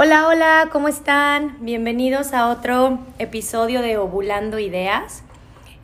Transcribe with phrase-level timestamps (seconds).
[0.00, 1.56] Hola, hola, ¿cómo están?
[1.58, 5.24] Bienvenidos a otro episodio de Ovulando Ideas.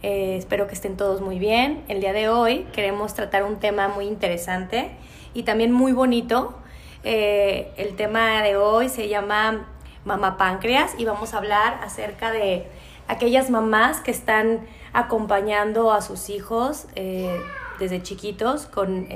[0.05, 1.83] Eh, espero que estén todos muy bien.
[1.89, 4.93] El día de hoy queremos tratar un tema muy interesante
[5.35, 6.55] y también muy bonito.
[7.03, 9.67] Eh, el tema de hoy se llama
[10.05, 12.69] Mamá Páncreas y vamos a hablar acerca de
[13.09, 14.61] aquellas mamás que están
[14.93, 17.37] acompañando a sus hijos eh,
[17.81, 19.09] desde chiquitos con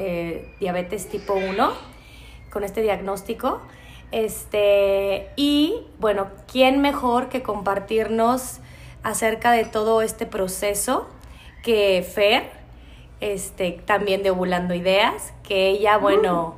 [0.59, 1.73] diabetes tipo 1,
[2.51, 3.61] con este diagnóstico.
[4.11, 8.61] Este, y bueno, ¿quién mejor que compartirnos
[9.03, 11.09] acerca de todo este proceso
[11.63, 12.51] que Fer,
[13.21, 16.57] este, también de Ovulando Ideas, que ella, bueno,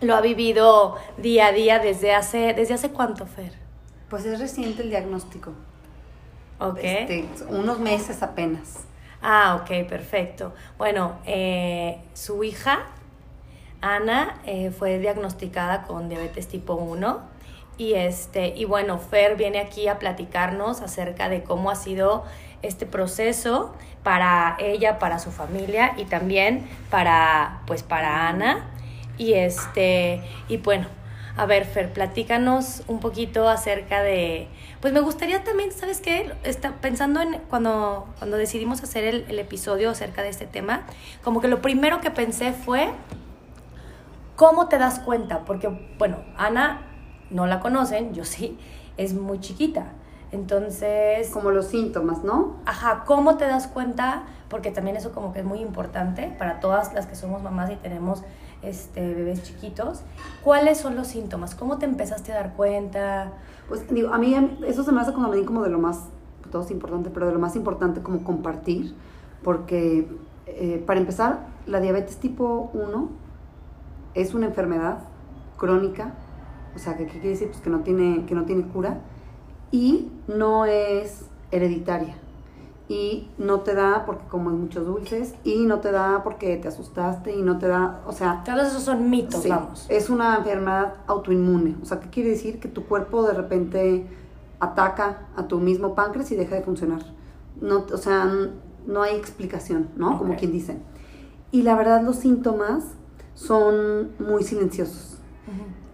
[0.00, 3.52] lo ha vivido día a día desde hace, ¿desde hace cuánto, Fer?
[4.08, 5.52] Pues es reciente el diagnóstico.
[6.58, 6.78] Ok.
[6.82, 8.80] Este, unos meses apenas.
[9.22, 10.54] Ah, ok, perfecto.
[10.78, 12.86] Bueno, eh, su hija
[13.80, 17.20] Ana eh, fue diagnosticada con diabetes tipo 1
[17.80, 22.24] y, este, y bueno, Fer viene aquí a platicarnos acerca de cómo ha sido
[22.60, 28.68] este proceso para ella, para su familia y también para, pues, para Ana.
[29.16, 30.88] Y, este, y bueno,
[31.38, 34.48] a ver, Fer, platícanos un poquito acerca de...
[34.82, 36.30] Pues me gustaría también, ¿sabes qué?
[36.44, 40.82] Está pensando en cuando, cuando decidimos hacer el, el episodio acerca de este tema,
[41.24, 42.90] como que lo primero que pensé fue
[44.40, 45.44] ¿Cómo te das cuenta?
[45.44, 46.80] Porque, bueno, Ana
[47.28, 48.56] no la conocen, yo sí,
[48.96, 49.92] es muy chiquita.
[50.32, 51.28] Entonces...
[51.28, 52.56] Como los síntomas, ¿no?
[52.64, 54.22] Ajá, ¿cómo te das cuenta?
[54.48, 57.76] Porque también eso como que es muy importante para todas las que somos mamás y
[57.76, 58.22] tenemos
[58.62, 60.04] este, bebés chiquitos.
[60.42, 61.54] ¿Cuáles son los síntomas?
[61.54, 63.32] ¿Cómo te empezaste a dar cuenta?
[63.68, 64.34] Pues digo, a mí
[64.66, 66.08] eso se me hace como, como de lo más,
[66.50, 68.94] todo es importante, pero de lo más importante como compartir,
[69.42, 70.08] porque
[70.46, 73.19] eh, para empezar, la diabetes tipo 1
[74.14, 74.98] es una enfermedad
[75.56, 76.14] crónica,
[76.74, 77.48] o sea, ¿qué quiere decir?
[77.48, 79.00] Pues que no tiene, que no tiene cura,
[79.70, 82.16] y no es hereditaria.
[82.88, 87.32] Y no te da porque comes muchos dulces, y no te da porque te asustaste,
[87.32, 88.42] y no te da, o sea...
[88.44, 89.86] Todos esos son mitos, vamos.
[89.88, 91.76] Es una enfermedad autoinmune.
[91.82, 92.58] O sea, ¿qué quiere decir?
[92.58, 94.06] Que tu cuerpo de repente
[94.58, 97.02] ataca a tu mismo páncreas y deja de funcionar.
[97.60, 98.28] No, o sea,
[98.86, 100.18] no hay explicación, ¿no?
[100.18, 100.78] Como quien dice.
[101.52, 102.84] Y la verdad, los síntomas
[103.40, 105.18] son muy silenciosos.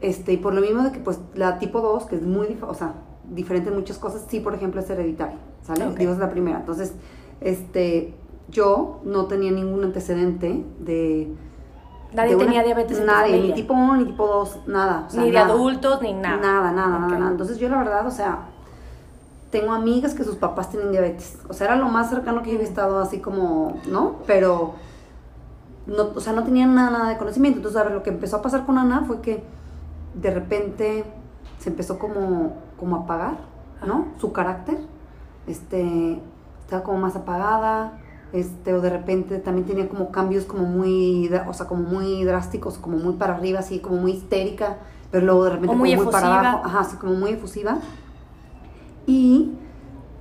[0.00, 2.74] este, y por lo mismo de que pues la tipo 2, que es muy, o
[2.74, 2.94] sea,
[3.30, 5.94] diferente en muchas cosas, sí, por ejemplo, es hereditaria, ¿sale?
[5.96, 6.58] Digo, es la primera.
[6.58, 6.92] Entonces,
[7.40, 8.14] este,
[8.48, 11.32] yo no tenía ningún antecedente de...
[12.12, 15.08] Nadie tenía diabetes en Nadie, ni tipo 1, ni tipo 2, nada.
[15.16, 16.36] ni de adultos, ni nada.
[16.38, 18.48] Nada, nada, nada, Entonces yo la verdad, o sea,
[19.50, 21.38] tengo amigas que sus papás tienen diabetes.
[21.48, 24.16] O sea, era lo más cercano que yo había estado así como, ¿no?
[24.26, 24.74] Pero
[25.86, 27.58] no, o sea, no tenían nada, nada de conocimiento.
[27.58, 29.42] Entonces, a ver, lo que empezó a pasar con Ana fue que
[30.14, 31.04] de repente
[31.58, 33.38] se empezó como, como a apagar,
[33.86, 34.06] ¿no?
[34.18, 34.78] Su carácter,
[35.46, 36.20] este,
[36.60, 38.00] estaba como más apagada,
[38.32, 42.78] este, o de repente también tenía como cambios como muy, o sea, como muy drásticos,
[42.78, 44.78] como muy para arriba, así, como muy histérica,
[45.10, 47.78] pero luego de repente muy, como muy para abajo, ajá, así como muy efusiva.
[49.06, 49.52] Y,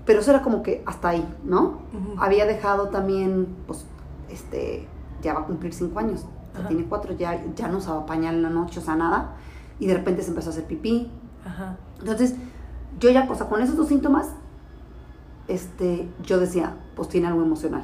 [0.06, 1.80] pero eso era como que hasta ahí, ¿no?
[2.18, 3.86] Había dejado también, pues,
[4.30, 4.88] este,
[5.26, 6.26] ya va a cumplir cinco años,
[6.58, 9.36] ya tiene cuatro, ya, ya no usaba pañal en la noche, o sea, nada,
[9.80, 11.12] y de repente se empezó a hacer pipí.
[12.00, 12.36] Entonces,
[13.00, 14.30] yo ya, o sea, con esos dos síntomas,
[15.48, 17.84] este, yo decía, pues tiene algo emocional,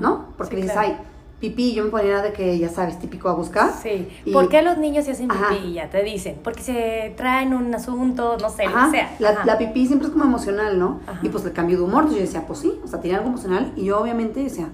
[0.00, 0.26] ¿no?
[0.36, 0.98] Porque dices, ay,
[1.40, 3.72] pipí, yo me ponía de que, ya sabes, típico a buscar.
[3.72, 4.08] Sí.
[4.32, 5.72] ¿Por qué los niños se hacen pipí?
[5.72, 6.38] Ya te dicen.
[6.44, 9.16] Porque se traen un asunto, no sé, lo sea.
[9.18, 11.00] La, la, pipí siempre es como emocional, ¿no?
[11.22, 12.02] Y pues le cambio de humor.
[12.04, 13.72] Entonces yo decía, pues sí, o sea, tiene algo emocional.
[13.76, 14.68] Y yo obviamente decía,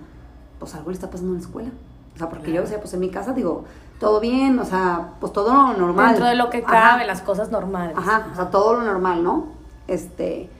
[0.58, 1.70] pues algo le está pasando en la escuela.
[2.16, 3.64] O sea, porque yo decía, pues en mi casa digo,
[4.00, 6.08] todo bien, o sea, pues todo lo normal.
[6.08, 7.96] Dentro de lo que cabe, las cosas normales.
[7.96, 9.48] Ajá, o sea, todo lo normal, ¿no?
[9.86, 10.50] Este,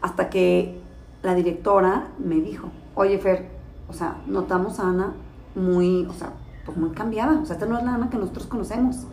[0.00, 0.80] hasta que
[1.22, 3.50] la directora me dijo, oye Fer,
[3.88, 5.12] o sea, notamos a Ana
[5.54, 6.30] muy, o sea,
[6.64, 9.06] pues muy cambiada, o sea, esta no es la Ana que nosotros conocemos.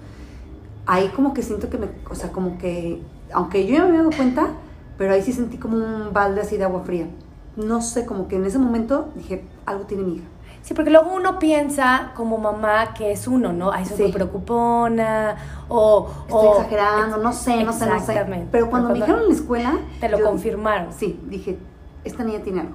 [0.86, 3.02] Ahí como que siento que me, o sea, como que,
[3.34, 4.50] aunque yo ya me había dado cuenta,
[4.98, 7.08] pero ahí sí sentí como un balde así de agua fría.
[7.56, 10.26] No sé, como que en ese momento dije, algo tiene mi hija.
[10.68, 13.72] Sí, porque luego uno piensa como mamá que es uno, ¿no?
[13.72, 15.38] Ay, soy preocupona
[15.69, 16.10] o...
[16.28, 18.48] Estoy exagerando, no sé, no sé, no sé.
[18.52, 19.78] Pero cuando, me dijeron en la escuela...
[20.02, 20.92] Te lo confirmaron.
[20.92, 21.58] Sí, dije,
[22.04, 22.74] esta niña tiene algo.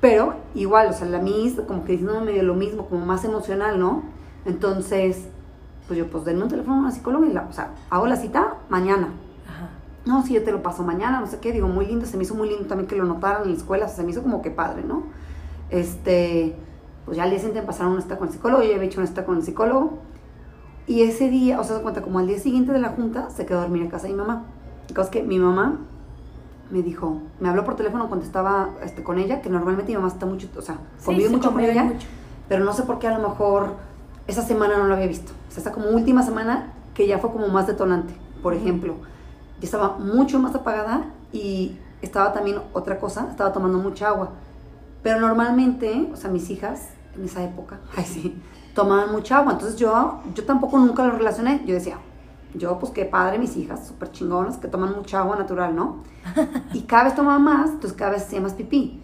[0.00, 3.78] Pero igual, o sea, la misma, como que diciendo medio lo mismo, como más emocional,
[3.78, 4.02] ¿no?
[4.44, 5.28] Entonces,
[5.86, 8.16] pues yo, pues denme un teléfono a una psicóloga y la, o sea, hago la
[8.16, 9.10] cita mañana.
[9.48, 9.68] Ajá.
[10.04, 12.24] No, sí, yo te lo paso mañana, no sé qué, digo, muy lindo, se me
[12.24, 14.24] hizo muy lindo también que lo notaran en la escuela, o sea, se me hizo
[14.24, 15.04] como que padre, ¿no?
[15.70, 16.56] Este,
[17.04, 19.06] pues ya al día siguiente pasaron una cita con el psicólogo, yo había hecho una
[19.06, 19.98] cita con el psicólogo.
[20.86, 23.46] Y ese día, o sea, se cuenta, como al día siguiente de la junta, se
[23.46, 24.44] quedó a dormir en casa de mi mamá.
[24.94, 25.78] Cosa que mi mamá
[26.70, 30.08] me dijo, me habló por teléfono cuando estaba este, con ella, que normalmente mi mamá
[30.08, 32.06] está mucho, o sea, Sí, convive se mucho con ella, mucho.
[32.48, 33.74] pero no sé por qué a lo mejor
[34.26, 35.32] esa semana no lo había visto.
[35.48, 38.14] O sea, esta como última semana que ya fue como más detonante.
[38.42, 44.08] Por ejemplo, yo estaba mucho más apagada y estaba también otra cosa, estaba tomando mucha
[44.08, 44.30] agua.
[45.02, 48.40] Pero normalmente, o sea, mis hijas en esa época, ay sí,
[48.74, 49.52] tomaban mucha agua.
[49.52, 51.62] Entonces yo, yo tampoco nunca lo relacioné.
[51.66, 51.98] Yo decía,
[52.54, 56.02] yo pues qué padre, mis hijas, súper chingonas, que toman mucha agua natural, ¿no?
[56.72, 59.00] Y cada vez tomaba más, entonces cada vez hacía más pipí.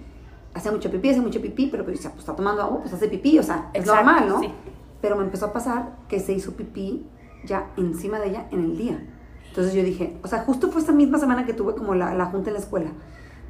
[0.54, 3.08] Hacía mucho pipí, hacía mucho pipí, pero pues decía, pues está tomando agua, pues hace
[3.08, 4.40] pipí, o sea, es Exacto, normal, ¿no?
[4.40, 4.52] sí.
[5.00, 7.06] Pero me empezó a pasar que se hizo pipí
[7.44, 9.00] ya encima de ella en el día.
[9.48, 12.26] Entonces yo dije, o sea, justo fue esta misma semana que tuve como la, la
[12.26, 12.90] junta en la escuela.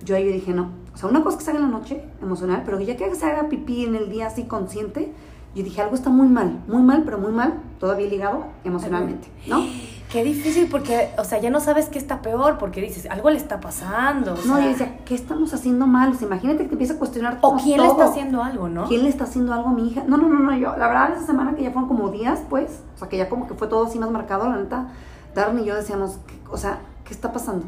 [0.04, 2.02] Yo ahí dije, no, o sea, una cosa es que se haga en la noche,
[2.22, 5.12] emocional, pero que ya que se haga pipí en el día así consciente,
[5.54, 9.60] yo dije, algo está muy mal, muy mal, pero muy mal, todavía ligado emocionalmente, ¿no?
[10.12, 13.36] Qué difícil porque, o sea, ya no sabes qué está peor porque dices, algo le
[13.36, 14.32] está pasando.
[14.32, 16.12] o No, sea, yo decía, ¿qué estamos haciendo mal?
[16.12, 18.86] O sea, imagínate que te empieza a cuestionar o quién le está haciendo algo, ¿no?
[18.88, 20.04] ¿Quién le está haciendo algo a mi hija?
[20.06, 22.82] No, no, no, no, yo, la verdad, esa semana que ya fueron como días, pues,
[22.94, 24.88] o sea, que ya como que fue todo así más marcado, la neta,
[25.34, 27.66] Darren y yo decíamos, ¿qué- o sea, ¿qué está pasando?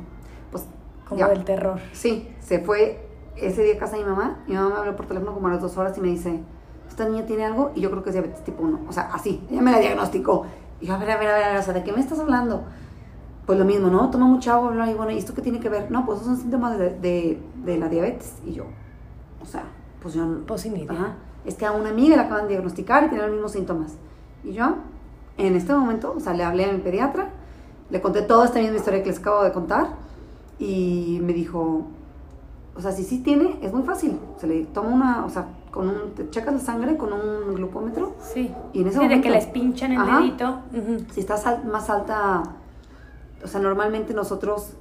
[1.11, 1.29] Como ya.
[1.29, 1.79] del terror.
[1.93, 5.07] Sí, se fue ese día a casa de mi mamá, mi mamá me habló por
[5.07, 6.41] teléfono como a las dos horas y me dice,
[6.89, 9.47] esta niña tiene algo y yo creo que es diabetes tipo 1, o sea, así,
[9.51, 10.47] ella me la diagnosticó.
[10.81, 12.65] Y yo, a ver, a ver, a ver, o sea, ¿de qué me estás hablando?
[13.45, 14.11] Pues lo mismo, ¿no?
[14.11, 15.91] Toma mucha agua, bla, y bueno, ¿y esto qué tiene que ver?
[15.91, 18.35] No, pues esos son síntomas de, de, de la diabetes.
[18.47, 18.65] Y yo,
[19.43, 19.65] o sea,
[20.01, 20.47] pues yo...
[20.47, 20.93] Pues sin idea.
[20.93, 21.17] Ajá.
[21.45, 23.95] Es que a una amiga la acaban de diagnosticar y tiene los mismos síntomas.
[24.45, 24.77] Y yo,
[25.37, 27.31] en este momento, o sea, le hablé a mi pediatra,
[27.89, 29.89] le conté toda esta misma historia que les acabo de contar
[30.61, 31.83] y me dijo,
[32.77, 34.19] o sea, si sí tiene, es muy fácil.
[34.39, 38.15] Se le toma una, o sea, con un, te checas la sangre con un glucómetro
[38.23, 38.53] Sí.
[38.73, 39.23] y en ese Sí, de momento...
[39.25, 40.21] que les pinchan el Ajá.
[40.21, 40.59] dedito.
[41.13, 42.43] Si estás al- más alta,
[43.43, 44.75] o sea, normalmente nosotros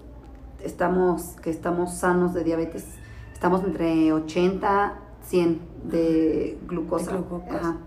[0.64, 2.86] estamos, que estamos sanos de diabetes,
[3.34, 4.94] estamos entre 80,
[5.24, 7.12] 100 de glucosa.
[7.12, 7.56] De glucosa.
[7.56, 7.78] Ajá.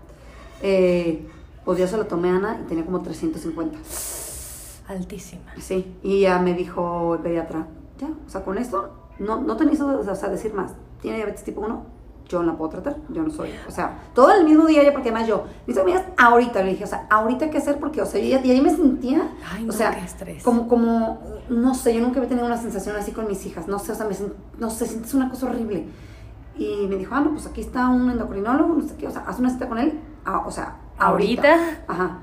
[0.63, 1.27] Eh,
[1.65, 3.77] pues yo se lo tomé a Ana y tenía como 350.
[4.87, 5.41] Altísima.
[5.59, 7.67] Sí, y ya me dijo el pediatra,
[7.99, 10.73] ya, o sea, con esto, no, no te necesito o sea, decir más.
[11.01, 11.85] Tiene diabetes tipo 1,
[12.29, 13.49] yo no la puedo tratar, yo no soy.
[13.67, 16.83] O sea, todo el mismo día ya, porque además yo, mis amigas, ahorita, le dije,
[16.85, 19.67] o sea, ahorita qué hacer, porque, o sea, yo ya, ya me sentía, Ay, o
[19.67, 20.43] no, sea, qué estrés.
[20.43, 23.79] como, como, no sé, yo nunca había tenido una sensación así con mis hijas, no
[23.79, 24.15] sé, o sea, me,
[24.57, 25.87] no sé, sientes una cosa horrible.
[26.55, 29.23] Y me dijo, ah, no, pues aquí está un endocrinólogo, no sé qué, o sea,
[29.27, 31.83] haz una cita con él, ah, o sea, ¿Ahorita?
[31.87, 32.19] Ajá.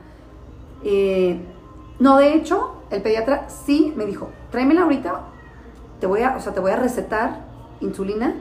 [0.84, 1.40] Eh,
[1.98, 5.20] no, de hecho, el pediatra sí me dijo, tráemela ahorita,
[6.00, 7.44] te voy a, o sea, te voy a recetar
[7.80, 8.34] insulina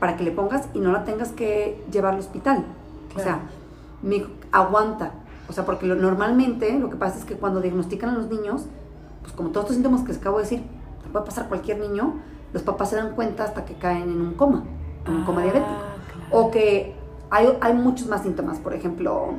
[0.00, 2.64] para que le pongas y no la tengas que llevar al hospital.
[3.16, 3.40] O sea,
[4.02, 5.12] me dijo, aguanta.
[5.48, 8.66] O sea, porque lo- normalmente lo que pasa es que cuando diagnostican a los niños,
[9.22, 10.62] pues como todos estos síntomas que les acabo de decir,
[11.02, 12.14] te puede pasar cualquier niño,
[12.52, 14.64] los papás se dan cuenta hasta que caen en un coma,
[15.06, 15.74] en un coma Ah, diabético.
[16.28, 16.46] claro.
[16.46, 16.94] O que
[17.30, 19.34] hay, hay muchos más síntomas, por ejemplo,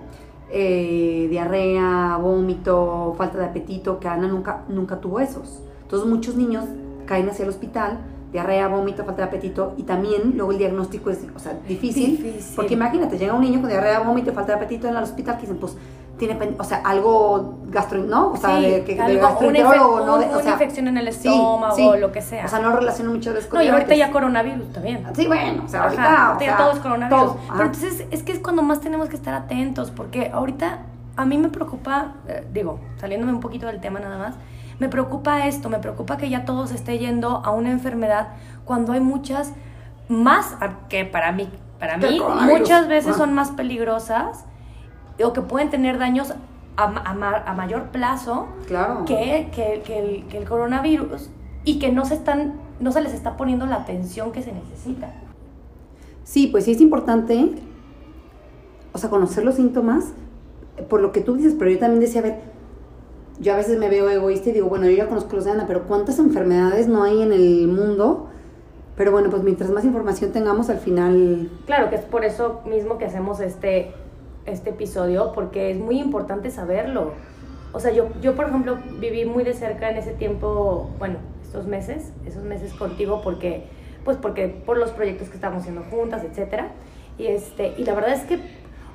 [0.51, 5.61] eh, diarrea, vómito, falta de apetito, que Ana nunca, nunca tuvo esos.
[5.83, 6.65] Entonces muchos niños
[7.09, 7.97] caen hacia el hospital,
[8.31, 12.17] diarrea, vómito, falta de apetito, y también luego el diagnóstico es, o sea, difícil.
[12.17, 12.55] Difícil.
[12.55, 15.41] Porque imagínate, llega un niño con diarrea, vómito, falta de apetito en el hospital que
[15.41, 15.75] dicen, pues,
[16.19, 18.31] tiene, o sea, algo gastro, ¿no?
[18.33, 20.17] O sea, Sí, de, que, de una, infe- ¿no?
[20.19, 21.87] De- o una infección en el estómago sí.
[21.87, 22.45] o lo que sea.
[22.45, 25.03] O sea, no relaciono mucho de no, y ahorita ya coronavirus también.
[25.15, 27.19] Sí, bueno, o sea, Ajá, ahorita, o ahorita ya sea, todo es coronavirus.
[27.23, 27.53] todo, ajá.
[27.53, 30.79] Pero entonces es que es cuando más tenemos que estar atentos, porque ahorita
[31.15, 34.35] a mí me preocupa, eh, digo, saliéndome un poquito del tema nada más,
[34.79, 38.29] me preocupa esto, me preocupa que ya todo se esté yendo a una enfermedad
[38.65, 39.53] cuando hay muchas
[40.07, 40.55] más
[40.89, 43.17] que para mí, para mí muchas veces Ah.
[43.17, 44.45] son más peligrosas
[45.23, 46.33] o que pueden tener daños
[46.77, 49.03] a, ma- a ma- a mayor plazo Claro.
[49.05, 51.29] que, que, que el, que el coronavirus
[51.65, 55.11] y que no se están no se les está poniendo la atención que se necesita.
[56.23, 57.55] Sí, pues sí es importante,
[58.93, 60.13] o sea, conocer los síntomas,
[60.89, 62.41] por lo que tú dices, pero yo también decía, a ver,
[63.39, 65.65] yo a veces me veo egoísta y digo, bueno, yo ya conozco los de Ana,
[65.67, 68.29] pero ¿cuántas enfermedades no hay en el mundo?
[68.97, 71.49] Pero bueno, pues mientras más información tengamos, al final...
[71.65, 73.93] Claro que es por eso mismo que hacemos este,
[74.45, 77.13] este episodio, porque es muy importante saberlo.
[77.71, 81.65] O sea, yo, yo, por ejemplo, viví muy de cerca en ese tiempo, bueno, estos
[81.65, 83.63] meses, esos meses contigo, porque,
[84.03, 86.71] pues porque por los proyectos que estábamos haciendo juntas, etcétera.
[87.17, 88.39] Y, este, y la verdad es que,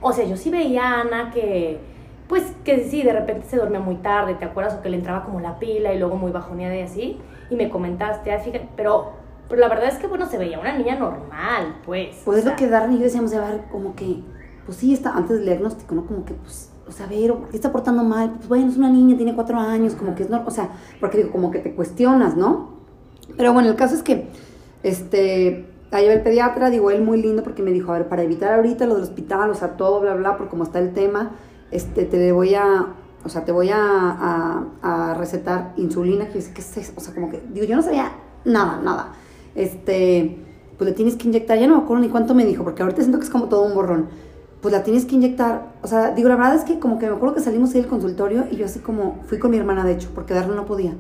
[0.03, 1.79] o sea, yo sí veía a Ana que,
[2.29, 4.75] pues que sí, de repente se dormía muy tarde, ¿te acuerdas?
[4.75, 7.19] O que le entraba como la pila y luego muy bajoneada y así.
[7.51, 9.13] Y me comentaste, ah, fíjate, pero,
[9.49, 12.23] pero la verdad es que, bueno, se veía una niña normal, pues.
[12.25, 14.23] Pues es lo que Darren y yo decíamos, de ver, como que,
[14.65, 16.07] pues sí, está antes del diagnóstico, ¿no?
[16.07, 18.33] Como que, pues, o sea, a ver, ¿por qué está portando mal?
[18.37, 21.19] Pues bueno, es una niña, tiene cuatro años, como que es, no, o sea, porque
[21.19, 22.75] digo, como que te cuestionas, ¿no?
[23.37, 24.29] Pero bueno, el caso es que,
[24.83, 28.23] este, ahí va el pediatra, digo, él muy lindo porque me dijo, a ver, para
[28.23, 31.33] evitar ahorita lo del hospital, o sea, todo, bla, bla, por cómo está el tema,
[31.75, 32.87] este, te voy a,
[33.25, 37.13] o sea, te voy a, a, a recetar insulina, que es, que es, o sea,
[37.13, 38.13] como que, digo, yo no sabía
[38.45, 39.13] nada, nada,
[39.55, 40.39] este,
[40.79, 43.03] pues le tienes que inyectar, ya no me acuerdo ni cuánto me dijo, porque ahorita
[43.03, 44.07] siento que es como todo un borrón,
[44.63, 47.17] pues la tienes que inyectar, o sea, digo, la verdad es que como que me
[47.17, 49.93] acuerdo que salimos ahí del consultorio y yo así como, fui con mi hermana de
[49.93, 50.95] hecho, porque darle no podía,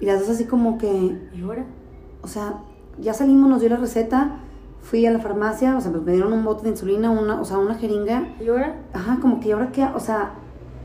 [0.00, 0.88] y las dos así como que...
[1.32, 1.66] ¿Y ahora?
[2.22, 2.62] O sea,
[2.98, 4.40] ya salimos, nos dio la receta,
[4.82, 7.44] fui a la farmacia, o sea, pues me dieron un bote de insulina, una, o
[7.44, 8.28] sea, una jeringa.
[8.40, 8.76] ¿Y ahora?
[8.92, 10.32] Ajá, como que ahora qué, o sea,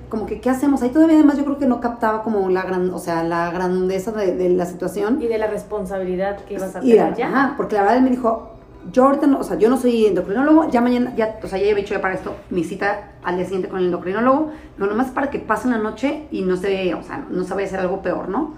[0.09, 0.81] como que qué hacemos.
[0.81, 4.11] Ahí todavía además yo creo que no captaba como la gran, o sea, la grandeza
[4.11, 5.21] de, de la situación.
[5.21, 7.27] Y de la responsabilidad que ibas a tener ya.
[7.27, 8.55] Ajá, porque la verdad él me dijo,
[8.91, 11.65] yo ahorita no, o sea, yo no soy endocrinólogo, ya mañana, ya, o sea, ya
[11.65, 15.09] he hecho ya para esto mi cita al día siguiente con el endocrinólogo, no nomás
[15.11, 17.79] para que pase una noche y no se, o sea, no se vaya a hacer
[17.79, 18.53] algo peor, ¿no?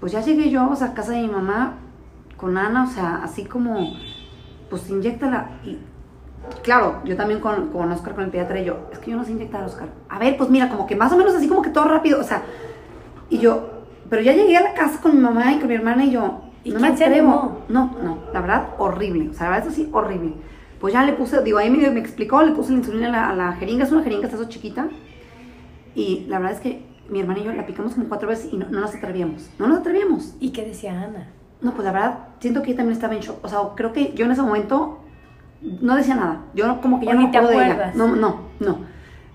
[0.00, 1.78] Pues ya llegué yo, o sea, a casa de mi mamá
[2.36, 3.94] con Ana, o sea, así como,
[4.70, 5.50] pues inyectala.
[5.64, 5.78] Y
[6.62, 9.24] claro, yo también con, con Oscar, con el pediatra, y yo, es que yo no
[9.24, 9.88] sé inyectar, Oscar.
[10.08, 12.24] A ver, pues mira, como que más o menos así como que todo rápido, o
[12.24, 12.42] sea,
[13.30, 16.04] y yo, pero ya llegué a la casa con mi mamá y con mi hermana
[16.04, 17.62] y yo, ¿Y no me atrevo.
[17.68, 19.30] No, no, la verdad, horrible.
[19.30, 20.34] O sea, la verdad, eso sí, horrible.
[20.80, 23.28] Pues ya le puse, digo, ahí me, me explicó, le puse la insulina a la,
[23.30, 24.88] a la jeringa, es una jeringa, está eso chiquita.
[25.94, 28.56] Y la verdad es que mi hermana y yo la picamos como cuatro veces y
[28.56, 29.48] no, no nos atrevíamos.
[29.58, 30.34] No nos atrevíamos.
[30.40, 31.28] ¿Y qué decía Ana?
[31.60, 33.44] No, pues la verdad, siento que ella también estaba en shock.
[33.44, 35.00] O sea, creo que yo en ese momento
[35.62, 36.42] no decía nada.
[36.54, 37.92] Yo como que ya O no me te acuerdo de ella.
[37.94, 38.78] No, no, no.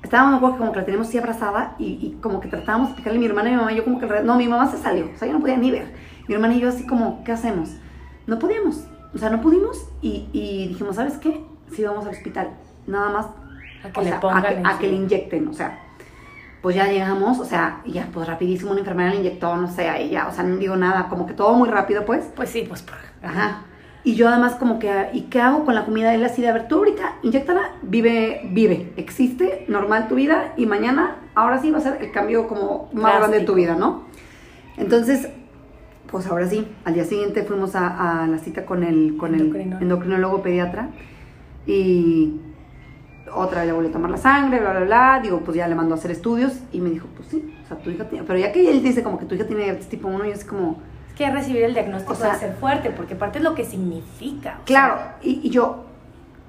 [0.01, 2.91] Estábamos, me que como que la teníamos así abrazada y, y como que tratábamos de
[2.91, 3.73] explicarle a mi hermana y mi mamá.
[3.73, 5.09] y Yo como que, no, mi mamá se salió.
[5.13, 5.93] O sea, yo no podía ni ver.
[6.27, 7.75] Mi hermana y yo así como, ¿qué hacemos?
[8.27, 8.85] No podíamos.
[9.13, 11.43] O sea, no pudimos y, y dijimos, ¿sabes qué?
[11.71, 12.49] Sí, vamos al hospital.
[12.87, 13.27] Nada más
[13.83, 15.79] A que o le sea, a que, la a que le inyecten, o sea,
[16.63, 19.97] pues ya llegamos, o sea, ya, pues rapidísimo una enfermera le inyectó, no sé, a
[19.97, 22.23] ella, o sea, no digo nada, como que todo muy rápido, pues.
[22.33, 22.85] Pues sí, pues.
[23.21, 23.63] Ajá.
[24.05, 26.15] Y yo además como que, ¿y qué hago con la comida?
[26.15, 30.65] Él así de, a ver, tú ahorita, inyectala, vive, vive, existe, normal tu vida, y
[30.65, 34.05] mañana, ahora sí va a ser el cambio como más grande de tu vida, ¿no?
[34.77, 35.27] Entonces,
[36.09, 39.41] pues ahora sí, al día siguiente fuimos a, a la cita con el, con el
[39.41, 39.81] Endocrinólogo.
[39.81, 40.91] endocrinólogo pediatra,
[41.67, 42.39] y
[43.35, 45.75] otra vez le volvió a tomar la sangre, bla, bla, bla, digo, pues ya le
[45.75, 48.39] mandó a hacer estudios, y me dijo, pues sí, o sea, tu hija tiene, pero
[48.39, 50.81] ya que él dice como que tu hija tiene diabetes tipo 1, yo es como...
[51.07, 54.59] Es que recibir el diagnóstico O sea- ser fuerte, porque aparte es lo que significa.
[54.65, 55.85] Claro, y, y yo,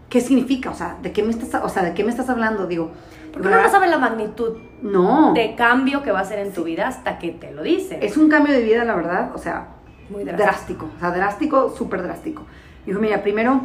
[0.08, 0.70] ¿qué significa?
[0.70, 2.66] O sea, ¿de qué me estás, o sea, ¿de qué me estás hablando?
[2.66, 2.90] Digo,
[3.32, 6.62] porque uno no sabe la magnitud no, de cambio que va a ser en tu
[6.64, 7.98] vida hasta que te lo dicen.
[8.02, 9.68] es un cambio de vida, la verdad, o sea,
[10.08, 10.44] muy drástico.
[10.44, 12.42] drástico, o sea, drástico, súper drástico.
[12.86, 13.62] Dijo, mira, primero,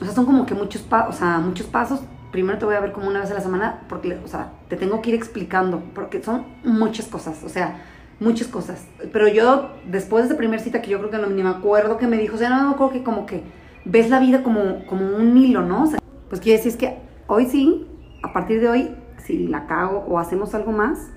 [0.00, 2.00] o sea, son como que muchos, pa- o sea, muchos pasos.
[2.32, 4.76] Primero te voy a ver como una vez a la semana, porque, o sea, te
[4.76, 7.82] tengo que ir explicando, porque son muchas cosas, o sea,
[8.18, 8.86] muchas cosas.
[9.12, 11.98] Pero yo, después de esa primera cita, que yo creo que no, ni me acuerdo
[11.98, 13.42] que me dijo, o sea, no me acuerdo que como que
[13.84, 15.84] ves la vida como, como un hilo, ¿no?
[15.84, 15.98] O sea,
[16.28, 17.86] pues quiere decir es que hoy sí,
[18.22, 21.10] a partir de hoy, si la cago o hacemos algo más,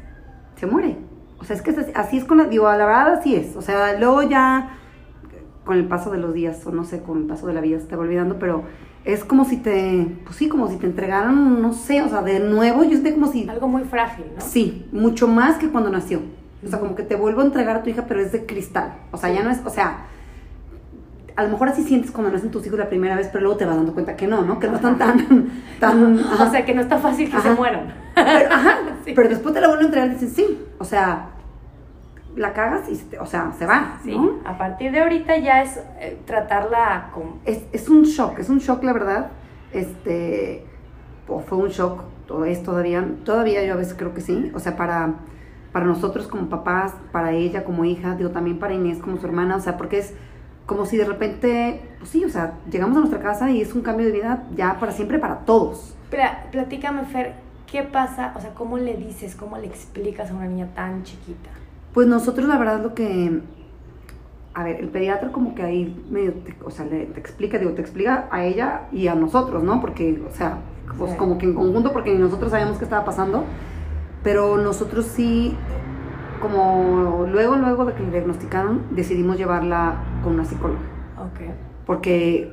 [0.58, 0.98] se muere.
[1.40, 3.56] O sea, es que así es con la, digo, la verdad así es.
[3.56, 4.78] O sea, luego ya
[5.64, 7.80] con el paso de los días, o no sé, con el paso de la vida
[7.80, 8.64] se te va olvidando, pero
[9.06, 12.40] es como si te, pues sí, como si te entregaran, no sé, o sea, de
[12.40, 14.42] nuevo, yo siento como si, Algo muy frágil, ¿no?
[14.42, 16.22] sí, mucho más que cuando nació.
[16.66, 18.94] O sea, como que te vuelvo a entregar a tu hija, pero es de cristal.
[19.12, 20.08] O sea, ya no es, o sea,
[21.36, 23.66] a lo mejor así sientes cuando nacen tus hijos la primera vez, pero luego te
[23.66, 24.58] vas dando cuenta que no, ¿no?
[24.58, 27.50] Que no están tan, tan, O sea, que no está fácil que Ajá.
[27.50, 27.94] se mueran.
[28.16, 29.12] pero, ajá, Sí.
[29.16, 31.28] pero después te la vuelven a entregar y dices, sí, o sea,
[32.36, 34.40] la cagas y, te- o sea, se va, Sí, ¿no?
[34.46, 37.40] a partir de ahorita ya es eh, tratarla con...
[37.46, 39.28] Es, es un shock, es un shock, la verdad.
[39.72, 40.66] Este,
[41.28, 44.52] o fue un shock, o es todavía, todavía yo a veces creo que sí.
[44.56, 45.14] O sea, para,
[45.72, 49.56] para nosotros como papás, para ella como hija, digo, también para Inés como su hermana,
[49.56, 50.14] o sea, porque es
[50.66, 53.82] como si de repente, pues sí, o sea, llegamos a nuestra casa y es un
[53.82, 55.96] cambio de vida ya para siempre para todos.
[56.10, 57.34] Pla- platícame, Fer,
[57.72, 58.34] ¿qué pasa?
[58.36, 61.50] O sea, ¿cómo le dices, cómo le explicas a una niña tan chiquita?
[61.96, 63.42] Pues nosotros la verdad lo que,
[64.54, 67.72] a ver, el pediatra como que ahí medio, te- o sea, le, te explica, digo,
[67.72, 69.80] te explica a ella y a nosotros, ¿no?
[69.82, 70.58] Porque, o sea,
[70.98, 71.18] pues Sí.
[71.18, 73.46] como que en conjunto, porque ni nosotros sabíamos qué estaba pasando,
[74.24, 75.56] pero nosotros sí,
[76.42, 80.80] como luego, luego de que le diagnosticaron, decidimos llevarla con una psicóloga,
[81.18, 81.50] Ok.
[81.86, 82.52] porque,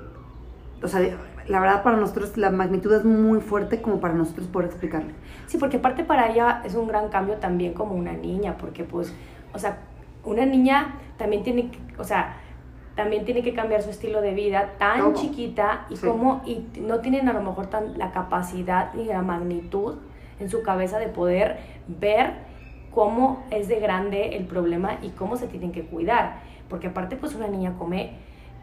[0.83, 1.01] o sea,
[1.49, 5.13] la verdad para nosotros la magnitud es muy fuerte como para nosotros poder explicarle.
[5.47, 9.13] Sí, porque aparte para ella es un gran cambio también como una niña, porque pues,
[9.55, 9.79] o sea,
[10.25, 12.37] una niña también tiene que, o sea,
[12.95, 15.15] también tiene que cambiar su estilo de vida tan Todo.
[15.15, 16.07] chiquita y Sí.
[16.07, 19.95] como, y no tienen a lo mejor tan la capacidad ni la magnitud.
[20.41, 22.33] en su cabeza de poder ver
[22.91, 26.41] cómo es de grande el problema y cómo se tienen que cuidar.
[26.69, 28.15] Porque aparte, pues una niña come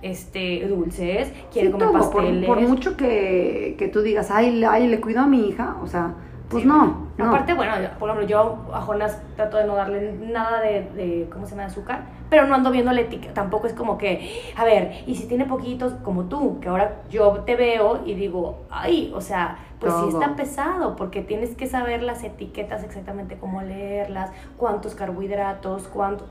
[0.02, 2.46] este dulces, quiere comer pasteles.
[2.46, 6.16] Por, mucho que, que, tú digas, ay, ay, le cuido a mi hija, o sea,
[6.50, 10.90] pues no, Aparte, bueno, por ejemplo, yo a Jonas trato de no darle nada de,
[10.96, 14.42] de, ¿cómo se llama?, azúcar, pero no ando viendo la etiqueta, tampoco es como que,
[14.56, 18.66] a ver, y si tiene poquitos, como tú, que ahora yo te veo y digo,
[18.70, 23.62] ay, o sea, pues sí está pesado, porque tienes que saber las etiquetas exactamente cómo
[23.62, 26.26] leerlas, cuántos carbohidratos, cuánto...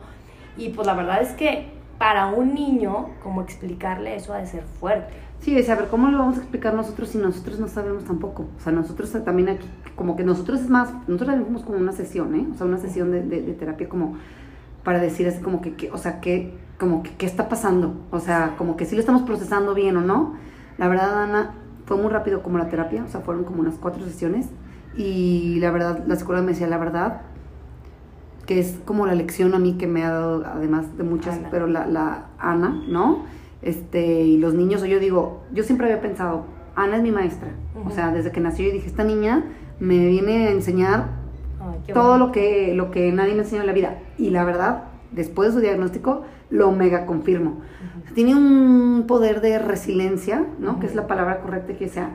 [0.57, 4.63] Y pues la verdad es que para un niño, como explicarle eso ha de ser
[4.63, 5.15] fuerte.
[5.41, 8.47] Sí, de saber cómo lo vamos a explicar nosotros si nosotros no sabemos tampoco.
[8.57, 12.35] O sea, nosotros también aquí, como que nosotros es más, nosotros vemos como una sesión,
[12.35, 12.47] ¿eh?
[12.51, 14.17] O sea, una sesión de, de, terapia como
[14.83, 17.95] para decir así como que, o sea, que, como que, ¿qué está pasando?
[18.11, 20.35] O sea, como que si lo estamos procesando bien o no.
[20.79, 24.03] La verdad, Ana, fue muy rápido como la terapia, o sea, fueron como unas cuatro
[24.05, 24.49] sesiones.
[24.97, 27.21] Y la verdad, la psicóloga me decía, la verdad,
[28.47, 31.67] que es como la lección a mí que me ha dado, además de muchas, pero
[31.67, 33.25] la, la Ana, ¿no?
[33.63, 36.45] este, y los niños, o yo digo, yo siempre había pensado,
[36.77, 37.51] Ana es mi maestra.
[37.85, 39.45] O sea, desde que nació yo dije, esta niña
[39.81, 41.19] me viene a enseñar
[41.93, 43.99] todo lo que, lo que nadie me enseñó en la vida.
[44.19, 47.61] Y la verdad, después de su diagnóstico, lo mega confirmo.
[48.15, 50.81] Tiene un poder de resiliencia, ¿no?
[50.81, 52.11] Que es la palabra correcta que sea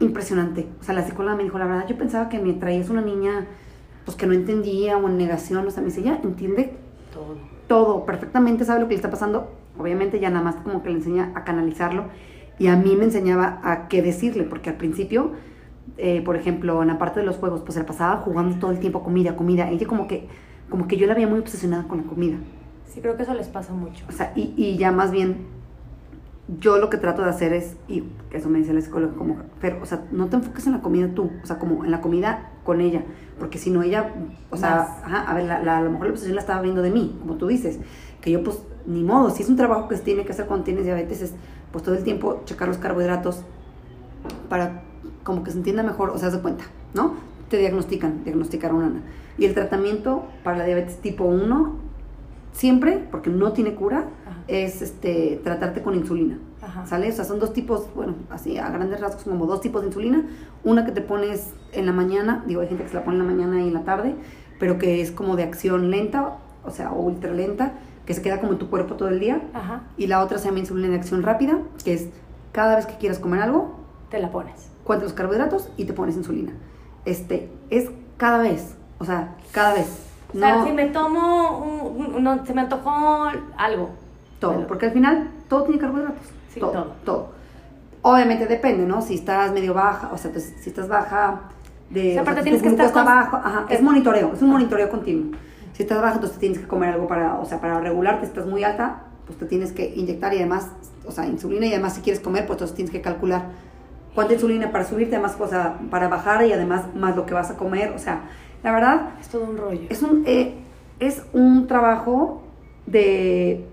[0.00, 0.66] impresionante.
[0.80, 3.46] O sea, la psicóloga me dijo, la verdad, yo pensaba que me traías una niña,
[4.04, 5.66] pues que no entendía o en negación.
[5.66, 6.74] O sea, me dice, ella entiende
[7.12, 7.36] todo.
[7.68, 9.48] Todo, perfectamente sabe lo que le está pasando
[9.78, 12.04] Obviamente ya nada más como que le enseña a canalizarlo
[12.58, 15.32] y a mí me enseñaba a qué decirle, porque al principio,
[15.98, 18.70] eh, por ejemplo, en la parte de los juegos, pues se la pasaba jugando todo
[18.70, 19.70] el tiempo comida, comida.
[19.70, 20.28] Ella como que,
[20.68, 22.36] como que yo la veía muy obsesionada con la comida.
[22.86, 24.04] Sí, creo que eso les pasa mucho.
[24.08, 25.46] O sea, y, y ya más bien,
[26.60, 29.80] yo lo que trato de hacer es, y eso me dice la psicóloga, como, pero,
[29.82, 32.50] o sea, no te enfoques en la comida tú, o sea, como en la comida
[32.64, 33.04] con ella,
[33.38, 34.12] porque si no ella,
[34.50, 36.90] o sea, ajá, a ver, la, a lo mejor la obsesión la estaba viendo de
[36.90, 37.78] mí, como tú dices,
[38.20, 40.64] que yo pues ni modo, si es un trabajo que se tiene que hacer cuando
[40.64, 41.34] tienes diabetes, es
[41.70, 43.42] pues todo el tiempo checar los carbohidratos
[44.48, 44.82] para
[45.24, 47.14] como que se entienda mejor, o sea, se cuenta, ¿no?
[47.48, 49.00] Te diagnostican, diagnosticaron Ana.
[49.38, 51.76] Y el tratamiento para la diabetes tipo 1,
[52.52, 54.06] siempre, porque no tiene cura,
[54.48, 56.38] es este, tratarte con insulina.
[56.86, 57.08] ¿Sale?
[57.08, 60.24] O sea, son dos tipos, bueno, así a grandes rasgos, como dos tipos de insulina.
[60.64, 63.26] Una que te pones en la mañana, digo, hay gente que se la pone en
[63.26, 64.14] la mañana y en la tarde,
[64.58, 67.72] pero que es como de acción lenta, o sea, ultra lenta,
[68.06, 69.42] que se queda como en tu cuerpo todo el día.
[69.96, 72.08] Y la otra se llama insulina de acción rápida, que es
[72.52, 73.76] cada vez que quieras comer algo,
[74.10, 74.71] te la pones.
[74.84, 76.52] Cuentas los carbohidratos y te pones insulina.
[77.04, 79.88] Este, es cada vez, o sea, cada vez.
[80.34, 83.90] O sea, si me tomo, un, se me antojó algo.
[84.40, 86.26] Todo, porque al final todo tiene carbohidratos.
[86.52, 87.28] Sí, todo, todo.
[88.02, 89.02] Obviamente depende, ¿no?
[89.02, 91.42] Si estás medio baja, o sea, si estás baja
[91.90, 92.18] de...
[92.18, 92.92] O sea, tienes que estar...
[92.92, 95.38] bajo, ajá, es monitoreo, es un monitoreo continuo.
[95.74, 98.26] Si estás baja, entonces tienes que comer algo para, o sea, para regularte.
[98.26, 100.70] Si estás muy alta, pues te tienes que inyectar y además,
[101.06, 103.46] o sea, insulina y además si quieres comer, pues entonces tienes que calcular
[104.14, 107.50] cuánta insulina para subirte, además, o sea, para bajar y además más lo que vas
[107.50, 107.92] a comer.
[107.92, 108.22] O sea,
[108.62, 109.10] la verdad...
[109.20, 109.86] Es todo un rollo.
[109.88, 110.54] Es un, eh,
[111.00, 112.42] es un trabajo
[112.86, 113.66] de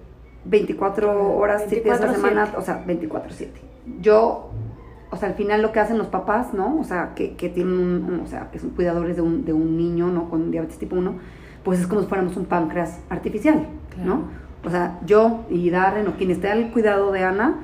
[0.46, 3.50] 24 horas, 7 días a la semana, o sea, 24-7.
[4.02, 4.50] Yo,
[5.12, 6.80] o sea, al final lo que hacen los papás, ¿no?
[6.80, 9.78] O sea, que, que tienen, un, o sea, que son cuidadores de un, de un
[9.78, 10.30] niño, ¿no?
[10.30, 13.68] Con diabetes tipo 1 pues es como si fuéramos un páncreas artificial,
[14.04, 14.24] ¿no?
[14.66, 17.60] O sea, yo y Darren o quien esté al cuidado de Ana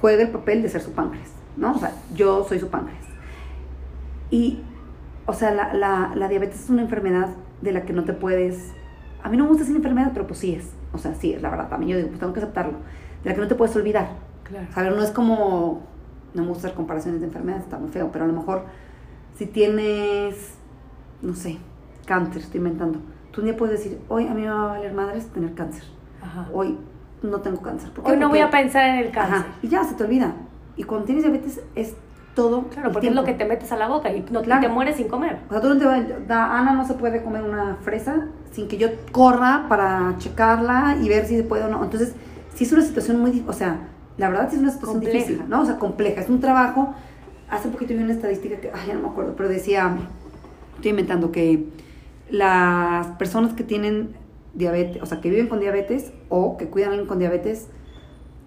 [0.00, 1.72] juega el papel de ser su páncreas, ¿no?
[1.72, 3.04] O sea, yo soy su páncreas.
[4.30, 4.60] Y,
[5.26, 7.28] o sea, la, la, la diabetes es una enfermedad
[7.62, 8.72] de la que no te puedes...
[9.22, 10.70] A mí no me gusta decir enfermedad, pero pues sí es.
[10.92, 11.68] O sea, sí es, la verdad.
[11.68, 12.78] También yo digo, pues tengo que aceptarlo.
[13.22, 14.10] De la que no te puedes olvidar.
[14.44, 14.66] Claro.
[14.74, 15.82] A ver, no es como...
[16.34, 18.64] No me gusta hacer comparaciones de enfermedades, está muy feo, pero a lo mejor
[19.36, 20.54] si tienes,
[21.22, 21.56] no sé,
[22.04, 23.00] cáncer, estoy inventando
[23.36, 25.84] Tú un día puedes decir, hoy a mí me va a valer madres tener cáncer.
[26.54, 26.78] Hoy
[27.22, 27.90] no tengo cáncer.
[28.02, 29.44] Hoy no voy a pensar en el cáncer.
[29.62, 30.32] Y ya, se te olvida.
[30.76, 31.94] Y cuando tienes diabetes es
[32.34, 32.64] todo.
[32.68, 35.08] Claro, porque es lo que te metes a la boca y no te mueres sin
[35.08, 35.38] comer.
[35.48, 38.76] O sea, tú no te vas, Ana no se puede comer una fresa sin que
[38.76, 41.82] yo corra para checarla y ver si se puede o no.
[41.82, 42.14] Entonces,
[42.54, 45.62] sí es una situación muy, o sea, la verdad sí es una situación difícil, ¿no?
[45.62, 46.20] O sea, compleja.
[46.20, 46.94] Es un trabajo.
[47.48, 49.96] Hace un poquito vi una estadística que, ay, ya no me acuerdo, pero decía,
[50.74, 51.68] estoy inventando que
[52.30, 54.14] las personas que tienen
[54.52, 57.68] diabetes, o sea, que viven con diabetes o que cuidan a alguien con diabetes,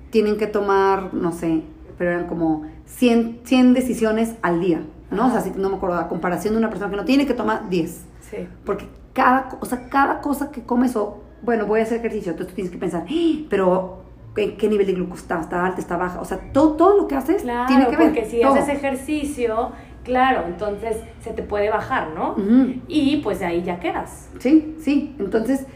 [0.10, 1.63] tienen que tomar, no sé,
[2.00, 4.82] pero eran como 100, 100 decisiones al día,
[5.12, 5.28] ¿no?
[5.28, 7.36] O sea, si no me acuerdo, a comparación de una persona que no tiene que
[7.36, 8.06] tomar 10.
[8.22, 8.48] Sí.
[8.66, 12.48] Porque cada, o sea, cada cosa que comes o, bueno, voy a hacer ejercicio, entonces
[12.48, 13.46] tú tienes que pensar, ¡Ah!
[13.52, 14.00] pero
[14.34, 15.40] ¿qué, ¿qué, nivel de glucosa está?
[15.42, 15.80] ¿Está alta?
[15.80, 16.20] ¿Está baja?
[16.20, 18.08] O sea, todo, todo lo que haces tiene que ver.
[18.08, 19.72] porque si haces ejercicio
[20.04, 22.36] Claro, entonces se te puede bajar, ¿no?
[22.88, 24.30] Y pues de ahí ya quedas.
[24.40, 25.16] Sí, sí.
[25.20, 25.68] Entonces,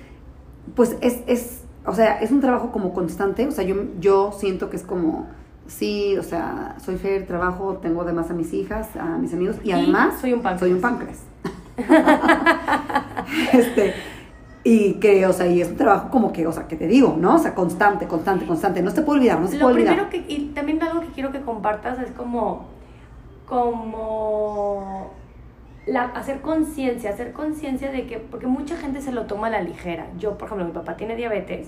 [0.76, 3.46] pues es, es, o sea, es un trabajo como constante.
[3.48, 5.28] O sea, yo, yo siento que es como,
[5.67, 9.69] sí, o sea, soy Fer, trabajo, tengo además a mis hijas, a mis amigos, y,
[9.69, 10.60] Y además soy un páncreas.
[10.60, 11.23] Soy un páncreas.
[13.54, 13.93] este,
[14.63, 17.15] y que, o sea, y es un trabajo como que, o sea, que te digo,
[17.19, 17.36] ¿no?
[17.36, 18.82] O sea, constante, constante, constante.
[18.82, 19.95] No se puede olvidar, no se Lo puede olvidar.
[19.95, 22.67] primero que, y también algo que quiero que compartas es como,
[23.45, 25.12] como
[25.86, 29.62] la, hacer conciencia, hacer conciencia de que, porque mucha gente se lo toma a la
[29.62, 30.08] ligera.
[30.17, 31.67] Yo, por ejemplo, mi papá tiene diabetes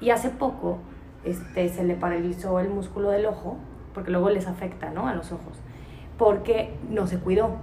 [0.00, 0.78] y hace poco
[1.24, 3.56] este, se le paralizó el músculo del ojo,
[3.94, 5.06] porque luego les afecta, ¿no?
[5.08, 5.58] A los ojos,
[6.18, 7.56] porque no se cuidó.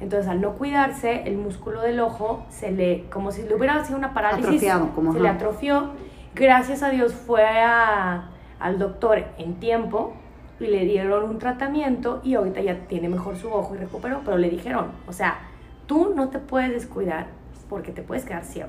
[0.00, 3.98] Entonces, al no cuidarse, el músculo del ojo se le, como si le hubiera sido
[3.98, 5.90] una parálisis, Atrofiado, como, se le atrofió.
[6.34, 8.28] Gracias a Dios fue a-
[8.60, 10.12] al doctor en tiempo
[10.60, 14.36] y le dieron un tratamiento y ahorita ya tiene mejor su ojo y recuperó, pero
[14.36, 15.38] le dijeron, o sea,
[15.86, 17.28] tú no te puedes descuidar
[17.70, 18.68] porque te puedes quedar ciego.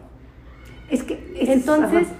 [0.90, 2.16] Es que, es- Entonces, ajá.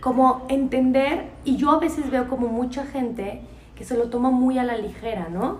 [0.00, 3.42] Como entender, y yo a veces veo como mucha gente
[3.74, 5.58] que se lo toma muy a la ligera, ¿no?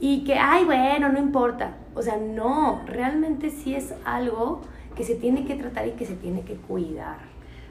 [0.00, 1.76] Y que, ay, bueno, no importa.
[1.94, 4.60] O sea, no, realmente sí es algo
[4.96, 7.18] que se tiene que tratar y que se tiene que cuidar.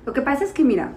[0.06, 0.94] Lo que pasa es que, mira,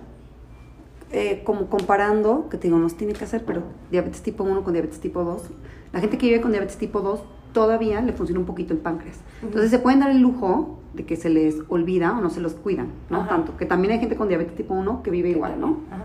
[1.11, 4.64] eh, como comparando, que te digo, no se tiene que hacer, pero diabetes tipo 1
[4.64, 5.50] con diabetes tipo 2,
[5.92, 7.20] la gente que vive con diabetes tipo 2
[7.55, 9.21] todavía le funciona un poquito el páncreas.
[9.43, 12.53] Entonces se pueden dar el lujo de que se les olvida o no se los
[12.53, 13.23] cuidan, ¿no?
[13.23, 13.31] Ajá.
[13.31, 15.79] Tanto, que también hay gente con diabetes tipo 1 que vive igual, ¿no?
[15.90, 16.05] Ajá.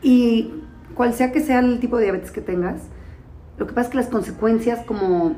[0.00, 0.54] Y
[0.94, 2.82] cual sea que sea el tipo de diabetes que tengas,
[3.58, 5.34] lo que pasa es que las consecuencias como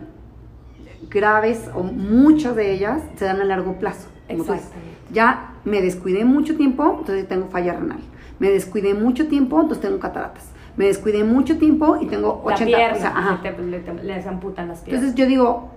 [1.11, 4.09] graves o muchas de ellas se dan a largo plazo.
[4.29, 4.95] Exactamente.
[5.13, 8.01] Ya me descuidé mucho tiempo, entonces tengo falla renal.
[8.39, 10.49] Me descuidé mucho tiempo, entonces tengo cataratas.
[10.77, 12.71] Me descuidé mucho tiempo y tengo 80.
[12.71, 13.41] la pierna, o sea, ajá.
[13.43, 15.05] le te- le te- les amputan las piernas.
[15.05, 15.69] Entonces yo digo,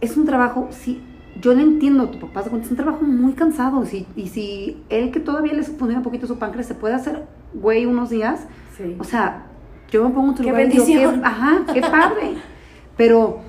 [0.00, 1.02] es un trabajo, sí,
[1.40, 3.84] yo le entiendo a tu papá, es un trabajo muy cansado.
[3.84, 7.24] Si, y si él que todavía le funciona un poquito su páncreas se puede hacer
[7.54, 8.96] güey unos días, sí.
[8.98, 9.46] o sea,
[9.90, 11.20] yo me pongo en tu ¡Qué lugar y digo, bendición!
[11.20, 12.34] qué, ajá, qué padre.
[12.96, 13.40] Pero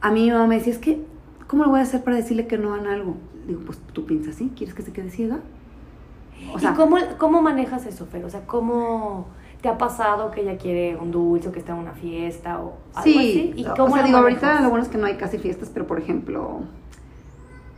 [0.00, 1.04] a mí mi mamá me decía, es que,
[1.46, 3.16] ¿cómo lo voy a hacer para decirle que no hagan algo?
[3.46, 5.38] Digo, pues tú piensas así, ¿quieres que se quede ciega?
[6.52, 8.24] O sea, ¿Y cómo, cómo manejas eso, Fer?
[8.24, 9.26] O sea, ¿cómo
[9.64, 12.76] te ha pasado que ella quiere un dulce o que está en una fiesta o
[12.92, 13.54] algo sí, así?
[13.56, 14.42] ¿Y o cómo sea, lo digo, manejas?
[14.44, 16.64] ahorita lo bueno es que no hay casi fiestas, pero por ejemplo,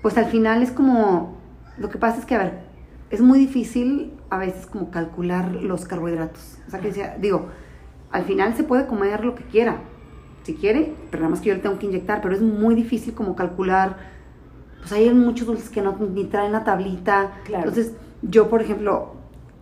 [0.02, 1.36] pues al final es como,
[1.78, 2.58] lo que pasa es que, a ver,
[3.10, 6.58] es muy difícil a veces como calcular los carbohidratos.
[6.66, 7.46] O sea, que decía, digo,
[8.10, 9.76] al final se puede comer lo que quiera,
[10.42, 13.14] si quiere, pero nada más que yo le tengo que inyectar, pero es muy difícil
[13.14, 13.96] como calcular,
[14.80, 17.30] pues hay muchos dulces que no ni traen la tablita.
[17.44, 17.68] Claro.
[17.68, 19.15] Entonces, yo, por ejemplo,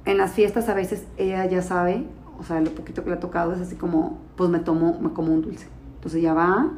[0.06, 2.04] en las fiestas a veces ella ya sabe,
[2.38, 5.10] o sea, lo poquito que le ha tocado es así como, pues me tomo, me
[5.12, 5.66] como un dulce.
[5.96, 6.70] Entonces ya va,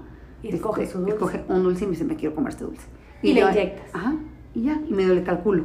[0.43, 1.13] Y escoge su dulce.
[1.15, 2.87] escoge un dulce y me dice, me quiero comer este dulce.
[3.23, 3.95] Y le yo- inyectas.
[3.95, 4.15] Ajá,
[4.55, 5.65] y ya, y medio le calculo.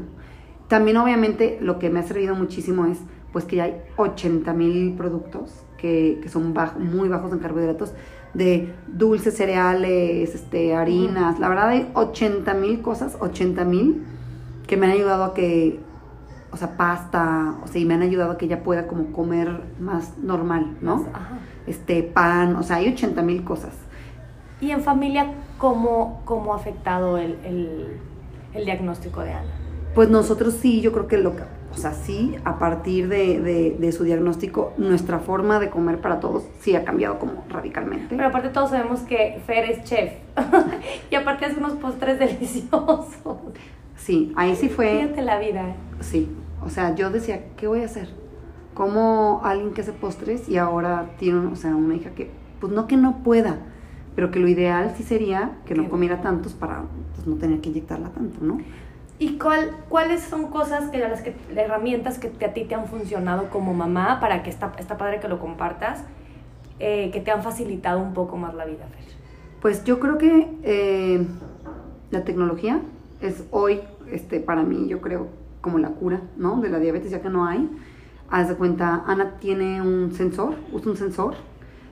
[0.67, 2.97] También obviamente lo que me ha servido muchísimo es,
[3.33, 7.93] pues que ya hay 80 mil productos que, que son bajo- muy bajos en carbohidratos,
[8.33, 11.37] de dulces, cereales, este, harinas.
[11.39, 14.03] La verdad hay 80 mil cosas, 80 mil,
[14.67, 15.79] que me han ayudado a que,
[16.51, 19.61] o sea, pasta, o sea, y me han ayudado a que ella pueda como comer
[19.79, 21.05] más normal, ¿no?
[21.13, 21.37] Ajá.
[21.67, 23.73] Este, pan, o sea, hay 80 mil cosas.
[24.59, 27.97] ¿Y en familia cómo, cómo ha afectado el, el,
[28.53, 29.49] el diagnóstico de Ana?
[29.95, 33.75] Pues nosotros sí, yo creo que lo que, o sea, sí, a partir de, de-
[33.79, 38.15] de su diagnóstico, nuestra forma de comer para todos sí ha cambiado como radicalmente.
[38.15, 40.13] Pero aparte todos sabemos que Fer es chef
[41.11, 43.09] y aparte hace unos postres deliciosos.
[44.03, 45.69] Sí, ahí sí fue, Fíjate la vida.
[45.69, 45.75] ¿eh?
[45.99, 46.29] sí.
[46.63, 48.09] O sea, yo decía, ¿qué voy a hacer?
[48.75, 52.85] Como alguien que hace postres y ahora tiene, o sea, una hija que, pues no
[52.87, 53.57] que no pueda,
[54.15, 56.83] pero que lo ideal sí sería que no comiera tantos para
[57.15, 58.59] pues, no tener que inyectarla tanto, ¿no?
[59.17, 62.85] ¿Y cuál, cuáles son cosas que, las que, herramientas que te- a ti te han
[62.87, 66.03] funcionado como mamá para que está, está padre que lo compartas,
[66.79, 69.15] eh, que te han facilitado un poco más la vida, Fer?
[69.61, 71.25] Pues yo creo que eh,
[72.11, 72.81] la tecnología
[73.21, 73.81] es hoy,
[74.11, 75.27] este, para mí, yo creo,
[75.61, 76.61] como la cura, ¿no?
[76.61, 77.69] De la diabetes, ya que no hay.
[78.29, 81.33] Haz de cuenta, Ana tiene un sensor, usa un sensor,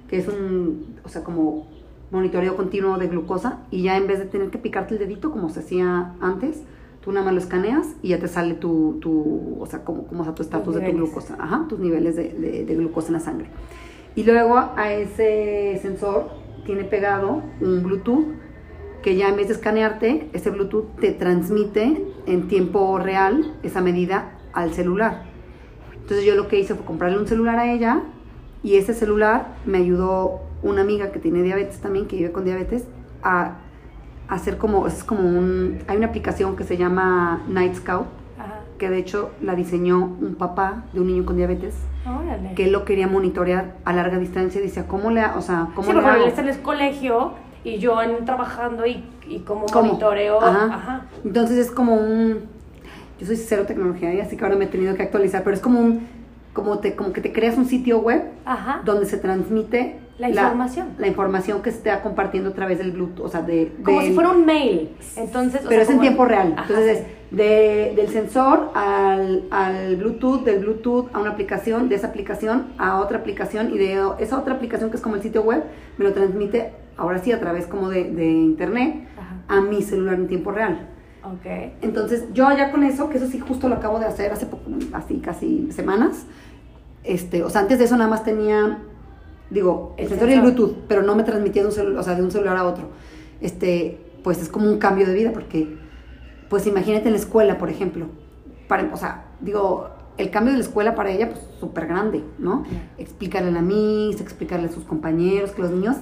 [0.08, 1.68] que es un, o sea, como
[2.12, 5.50] monitoreo continuo de glucosa, y ya en vez de tener que picarte el dedito, como
[5.50, 6.64] se hacía antes,
[7.02, 10.24] tú nada más lo escaneas y ya te sale tu, tu o sea, como, como
[10.24, 13.20] está tu estatus de tu glucosa, ajá, tus niveles de, de- de glucosa en la
[13.20, 13.48] sangre.
[14.16, 16.30] Y luego a ese sensor
[16.66, 18.26] tiene pegado un Bluetooth
[19.04, 24.32] que ya en vez de escanearte, ese Bluetooth te transmite en tiempo real esa medida
[24.54, 25.24] al celular.
[25.94, 28.02] Entonces yo lo que hice fue comprarle un celular a ella
[28.64, 32.84] Y ese celular me ayudó una amiga que tiene diabetes también, que vive con diabetes,
[33.24, 33.58] a
[34.28, 38.08] hacer como, es como un, hay una aplicación que se llama Night Scout,
[38.38, 38.60] Ajá.
[38.78, 41.74] que de hecho la diseñó un papá de un niño con diabetes,
[42.06, 42.54] Órale.
[42.56, 45.88] que él lo quería monitorear a larga distancia y decía, ¿cómo le, o sea, cómo
[45.88, 46.22] sí, le hago?
[46.24, 47.32] él está en el colegio
[47.64, 49.88] y yo en, trabajando y, y como ¿Cómo?
[49.88, 50.42] monitoreo.
[50.42, 50.66] Ajá.
[50.74, 51.06] Ajá.
[51.24, 52.42] Entonces es como un,
[53.20, 55.62] yo soy cero tecnología, y así que ahora me he tenido que actualizar, pero es
[55.62, 56.08] como un,
[56.54, 58.82] como te, como que te creas un sitio web Ajá.
[58.86, 60.90] donde se transmite La información.
[60.98, 64.14] la, información que se está compartiendo a través del Bluetooth, o sea, de, Como si
[64.14, 64.90] fuera un mail.
[65.16, 66.54] Entonces, o pero sea, es en tiempo real.
[66.58, 67.04] Ajá, Entonces sí.
[67.32, 72.68] es de, del sensor al, al Bluetooth, del Bluetooth a una aplicación, de esa aplicación
[72.78, 75.64] a otra aplicación y de esa otra aplicación que es como el sitio web,
[75.98, 79.58] me lo transmite ahora sí a través como de, de internet Ajá.
[79.58, 80.88] a mi celular en tiempo real.
[81.24, 81.46] Ok.
[81.82, 84.64] Entonces yo ya con eso, que eso sí justo lo acabo de hacer hace poco,
[84.94, 86.26] así casi semanas,
[87.04, 88.80] este, o sea, antes de eso nada más tenía,
[89.50, 90.42] digo, el, El sensor y el.
[90.42, 92.90] Bluetooth, pero no me transmitía de un, celu- o sea, de un celular a otro.
[93.42, 95.78] Este, pues es como un cambio de vida porque,
[96.50, 98.08] pues imagínate en la escuela, por ejemplo,
[98.68, 102.66] para, o sea, digo, el cambio de la escuela para ella, pues súper grande, ¿no?
[102.98, 105.96] Explicarle a la Miss, explicarle a sus compañeros, que los niños,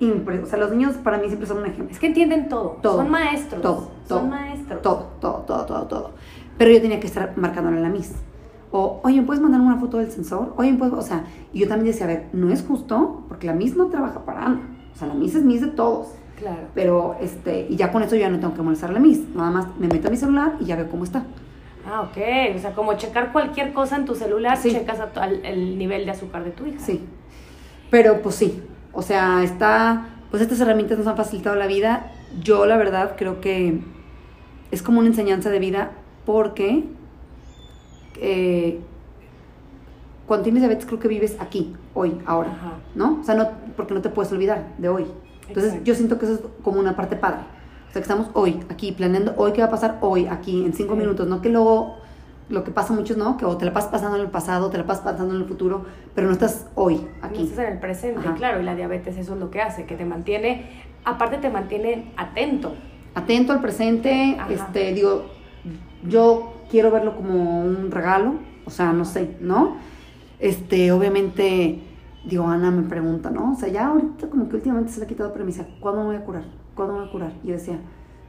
[0.00, 1.88] impre- o sea, los niños para mí siempre son un ejemplo.
[1.92, 2.78] Es que entienden todo.
[2.82, 2.98] Todo.
[2.98, 3.62] Son maestros.
[3.62, 4.82] Todo, todo, Son maestros.
[4.82, 6.10] Todo, todo, todo, todo, todo.
[6.58, 8.12] Pero yo tenía que estar marcándole la Miss.
[8.72, 10.52] O, oye, ¿me puedes mandar una foto del sensor?
[10.56, 10.94] Oye, ¿me puedes...?
[10.94, 13.86] O sea, y yo también decía, a ver, no es justo, porque la Miss no
[13.86, 14.60] trabaja para Ana.
[14.94, 16.08] O sea, la Miss es Miss de todos.
[16.36, 16.62] Claro.
[16.74, 19.22] Pero, este, y ya con eso yo ya no tengo que molestar a la Miss.
[19.34, 21.24] Nada más me meto a mi celular y ya veo cómo está.
[21.88, 22.56] Ah, ok.
[22.56, 24.72] O sea, como checar cualquier cosa en tu celular, Sí.
[24.72, 26.80] checas a tu- al- el nivel de azúcar de tu hija.
[26.80, 27.02] Sí.
[27.90, 28.62] Pero, pues sí.
[28.96, 30.08] O sea, está...
[30.30, 32.10] Pues estas herramientas nos han facilitado la vida.
[32.42, 33.80] Yo, la verdad, creo que
[34.70, 35.92] es como una enseñanza de vida
[36.24, 36.84] porque
[38.20, 38.80] eh,
[40.26, 42.72] cuando tienes diabetes creo que vives aquí, hoy, ahora, Ajá.
[42.94, 43.20] ¿no?
[43.20, 45.06] O sea, no, porque no te puedes olvidar de hoy.
[45.42, 45.84] Entonces Exacto.
[45.84, 47.40] yo siento que eso es como una parte padre.
[47.88, 50.72] O sea, que estamos hoy, aquí, planeando hoy qué va a pasar hoy, aquí, en
[50.72, 51.00] cinco Sí.
[51.00, 51.98] minutos, no que luego,
[52.48, 53.36] lo que pasa mucho, ¿no?
[53.36, 55.46] Que o te la pasas pasando en el pasado, te la pasas pasando en el
[55.48, 57.42] futuro, pero no estás hoy, No aquí.
[57.44, 58.34] estás en el presente, Ajá.
[58.34, 58.60] claro.
[58.60, 60.70] Y la diabetes eso es lo que hace, que te mantiene,
[61.04, 62.74] aparte te mantiene atento.
[63.14, 64.52] atento al presente, Ajá.
[64.52, 65.26] este, digo,
[66.06, 69.76] yo quiero verlo como un regalo, o sea, no sé, ¿no?
[70.38, 71.80] Este, obviamente,
[72.26, 73.52] digo, Ana me pregunta, ¿no?
[73.52, 76.02] O sea, ya ahorita como que últimamente se le ha quitado, pero me dice, ¿cuándo
[76.02, 76.44] me voy a curar?
[76.74, 77.32] ¿Cuándo me voy a curar?
[77.42, 77.78] Y yo decía,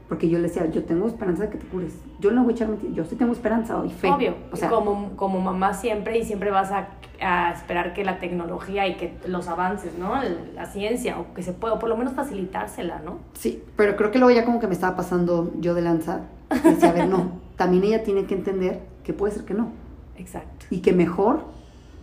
[0.08, 1.93] porque yo le decía, yo tengo esperanza de que te cures.
[2.19, 4.10] Yo no voy a echar yo sí tengo esperanza y fe.
[4.10, 4.36] Obvio.
[4.51, 6.88] O sea, como, como mamá siempre y siempre vas a,
[7.21, 10.13] a esperar que la tecnología y que los avances, ¿no?
[10.56, 13.19] La ciencia o que se pueda, o por lo menos facilitársela, ¿no?
[13.34, 16.21] Sí, pero creo que luego ya como que me estaba pasando yo de lanza.
[16.63, 19.69] Decía, a ver, no, también ella tiene que entender que puede ser que no.
[20.17, 20.65] Exacto.
[20.71, 21.41] y que mejor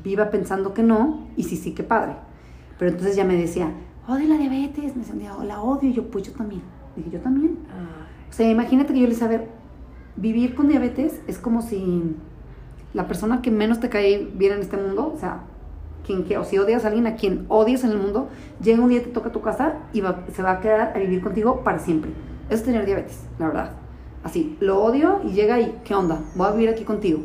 [0.04, 2.12] viva pensando que no y sí, sí, que padre.
[2.78, 3.72] Pero entonces ya me decía,
[4.06, 6.62] odio la diabetes, me decía "Oh, la odio, y yo, pues yo también.
[6.94, 7.58] Dije, yo también.
[7.68, 9.48] Ah, O sea, imagínate que yo le decía, a ver,
[10.16, 12.14] vivir con diabetes es como si
[12.92, 15.40] la persona que menos te cae bien en este mundo, o sea,
[16.06, 18.28] quien que, o si odias a alguien a quien odias en el mundo,
[18.62, 20.98] llega un día y te toca tu casa y va- se va a quedar a
[20.98, 22.10] vivir contigo para siempre.
[22.48, 23.70] Eso es tener diabetes, la verdad.
[24.22, 26.20] Así, lo odio y llega y, ¿qué onda?
[26.34, 27.20] Voy a vivir aquí contigo.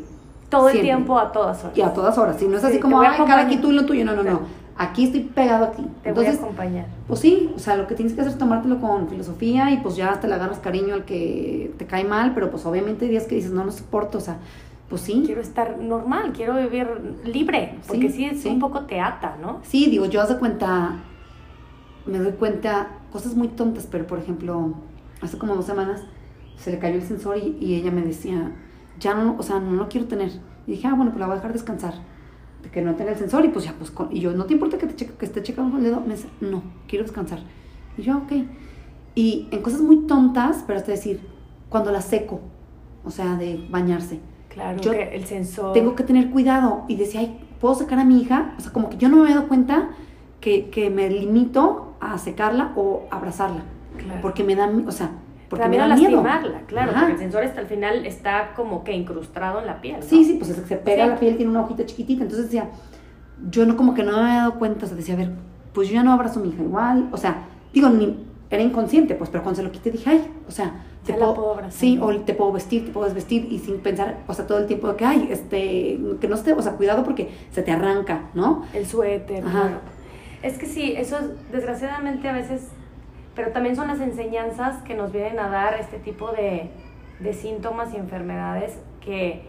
[0.49, 1.77] todo el tiempo a todas horas.
[1.77, 2.37] Y a todas horas.
[2.39, 3.61] Si no es Sí, así como, ay, cada aquí acompañar".
[3.61, 4.03] tú y lo tuyo.
[4.03, 4.39] No, no, no.
[4.81, 5.83] Aquí estoy pegado a ti.
[6.03, 6.85] Te voy a Entonces, acompañar.
[7.05, 9.97] pues sí, o sea, lo que tienes que hacer es tomártelo con filosofía y pues
[9.97, 13.25] ya te le agarras cariño al que te cae mal, pero pues obviamente hay días
[13.25, 14.37] que dices, no lo soporto, o sea,
[14.89, 15.23] pues sí.
[15.25, 16.87] Quiero estar normal, quiero vivir
[17.25, 18.47] libre, porque sí, Sí, es sí.
[18.49, 19.59] un poco te ata, ¿no?
[19.63, 20.95] Sí, digo, yo haz de cuenta,
[22.05, 24.75] me doy cuenta, cosas muy tontas, pero por ejemplo,
[25.21, 26.03] hace como dos semanas
[26.57, 28.51] se le cayó el sensor y, y ella me decía,
[28.99, 30.31] ya no, o sea, no lo quiero tener.
[30.67, 31.93] Y dije, ah, bueno, pues la voy a dejar descansar.
[32.71, 34.77] Que no tenga el sensor y pues ya, pues, con- y yo, ¿no te importa
[34.77, 36.01] que, te cheque- que esté checando con el dedo?
[36.01, 37.39] Me dice, no, quiero descansar.
[37.97, 38.31] Y yo, "Ah, ok.
[39.15, 41.19] Y en cosas muy tontas, pero hasta decir,
[41.69, 42.41] cuando la seco,
[43.03, 44.19] o sea, de bañarse
[44.49, 45.73] Claro, Yo que el sensor.
[45.73, 46.83] tengo que tener cuidado.
[46.87, 48.55] Y decía, ay, ¿puedo sacar a mi hija?
[48.57, 49.89] O sea, como que yo no me había dado cuenta
[50.41, 53.61] que, que me limito a secarla o abrazarla.
[53.97, 54.21] Claro.
[54.21, 55.11] Porque me da, o sea,
[55.49, 56.23] porque También me a da miedo.
[56.23, 56.99] lastimarla, claro, Ajá.
[56.99, 59.97] porque el sensor hasta el final está como que incrustado en la piel.
[59.99, 60.05] ¿no?
[60.05, 62.23] Sí, sí, pues es que se pega la piel, tiene una hojita chiquitita.
[62.23, 62.69] Entonces decía,
[63.49, 64.85] yo no como que no me había dado cuenta.
[64.85, 65.31] O sea, decía, a ver,
[65.73, 67.09] pues yo ya no abrazo a mi hija igual.
[67.11, 68.15] O sea, digo, ni,
[68.51, 71.53] era inconsciente, pues, pero cuando se lo quité dije, ay, o sea, Ya la puedo
[71.53, 71.71] abrazar.
[71.71, 74.65] Sí, o te puedo vestir, te puedo desvestir y sin pensar, o sea, todo el
[74.65, 78.29] tiempo de que, ay, este, que no esté, o sea, cuidado porque se te arranca,
[78.33, 78.63] ¿no?
[78.73, 79.61] El suéter, Ajá.
[79.61, 79.75] claro.
[80.41, 82.69] Es que sí, eso es, desgraciadamente a veces,
[83.39, 86.71] pero también son las enseñanzas que nos vienen a dar este tipo de,
[87.21, 89.43] de síntomas y enfermedades que,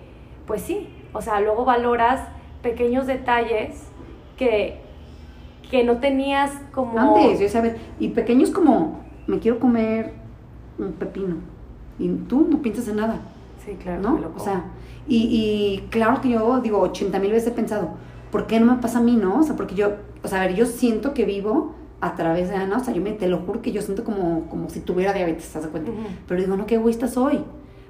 [0.46, 2.20] pues sí, o sea, luego valoras
[2.62, 3.88] pequeños detalles
[4.36, 4.78] que,
[5.72, 6.96] que no tenías como...
[7.00, 10.12] Antes, yo sabía, y pequeños como, me quiero comer
[10.78, 11.38] un pepino,
[11.98, 13.18] y tú no piensas en nada,
[13.66, 14.02] Sí, claro.
[14.02, 14.20] ¿no?
[14.36, 14.66] O sea,
[15.08, 15.16] y,
[15.82, 17.88] y claro que yo digo, 80 mil veces he pensado,
[18.30, 19.40] ¿por qué no me pasa a mí, no?
[19.40, 22.56] O sea, porque yo, o sea, a ver, yo siento que vivo a través de
[22.56, 25.12] Ana, o sea, yo me, te lo juro que yo siento como, como si tuviera
[25.12, 25.90] diabetes, ¿te das cuenta?
[25.90, 26.00] Ujú.
[26.26, 27.40] Pero digo, no, qué egoísta soy.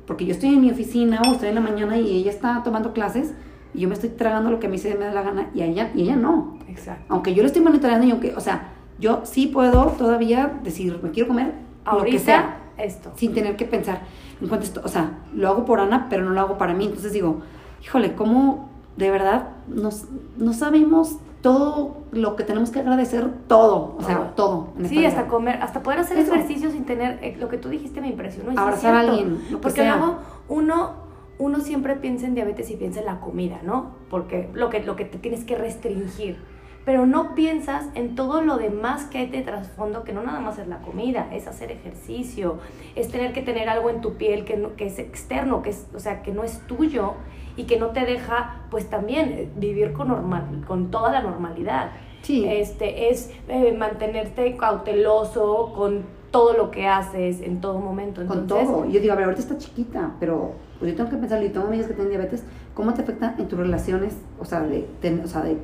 [0.06, 2.92] Porque yo estoy en mi oficina o estoy en la mañana y ella está tomando
[2.92, 3.32] clases
[3.72, 5.60] y yo me estoy tragando lo que a mí se me da la gana y
[5.60, 6.58] a ella, y ella no.
[6.68, 7.04] Exacto.
[7.08, 11.10] Aunque yo le estoy monitoreando y aunque, o sea, yo sí puedo todavía decir, me
[11.10, 11.54] quiero comer
[11.86, 13.12] lo que sea, Ahorita, esto.
[13.14, 14.02] sin tener que pensar
[14.40, 14.80] en cuanto esto.
[14.84, 16.86] O sea, lo hago por Ana, pero no lo hago para mí.
[16.86, 17.42] Entonces digo,
[17.82, 23.28] híjole, ¿cómo de verdad nos, no sabemos todo lo que tenemos que agradecer?
[23.46, 24.68] Todo, o sea, todo.
[24.78, 26.34] en Sí, hasta comer, hasta poder hacer Eso.
[26.34, 28.58] ejercicio sin tener, eh, lo que tú dijiste me impresionó.
[28.60, 29.96] Abrazar a alguien, lo Porque sea.
[29.96, 30.90] luego uno,
[31.38, 33.92] uno siempre piensa en diabetes y piensa en la comida, ¿no?
[34.10, 36.36] Porque lo que, lo que te tienes que restringir.
[36.84, 40.58] Pero no piensas en todo lo demás que hay de trasfondo, que no nada más
[40.58, 42.58] es la comida, es hacer ejercicio,
[42.96, 45.86] es tener que tener algo en tu piel que, no- que es externo, que es,
[45.94, 47.12] o sea, que no es tuyo
[47.56, 51.90] y que no te deja, pues también, eh, vivir con, normal, con toda la normalidad.
[52.22, 52.44] Sí.
[52.46, 58.24] Este, es eh, mantenerte cauteloso con todo lo que haces en todo momento.
[58.26, 58.86] Con Entonces, todo.
[58.86, 61.48] Y yo digo, a ver, ahorita está chiquita, pero pues yo tengo que pensar, y
[61.50, 64.16] tengo amigas que tienen diabetes, ¿cómo te afecta en tus relaciones?
[64.38, 65.58] O sea, de, ten- o sea, de,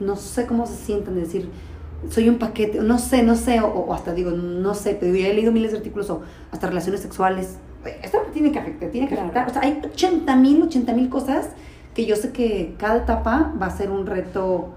[0.00, 1.50] no sé cómo se sienten de decir,
[2.08, 5.26] soy un paquete, no sé, no sé, o, o hasta digo, no sé, pero yo
[5.26, 7.58] he leído miles de artículos o hasta relaciones sexuales.
[8.02, 9.30] Esto tiene que afectar, tiene que Claro.
[9.30, 9.48] afectar.
[9.48, 11.50] O sea, hay 80 mil, 80 mil cosas
[11.94, 14.68] que yo sé que cada etapa va a ser un reto,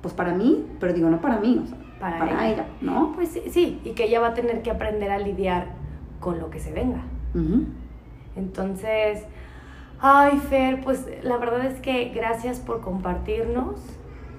[0.00, 2.54] pues para mí, pero digo, no para mí, o sea, Para para, ella.
[2.54, 2.66] ella.
[2.80, 3.12] ¿no?
[3.14, 5.66] pues sí, sí, y que ella va a tener que aprender a lidiar
[6.20, 7.02] con lo que se venga.
[8.36, 9.20] Entonces,
[10.00, 13.76] ay Fer, pues la verdad es que gracias por compartirnos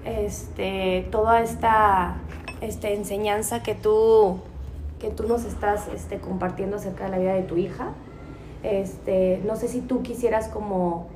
[0.04, 2.16] este, toda esta
[2.60, 4.38] este, enseñanza que tú,
[4.98, 7.92] que tú nos estás este, compartiendo acerca de la vida de tu hija.
[8.62, 11.08] Este, no sé si tú quisieras como,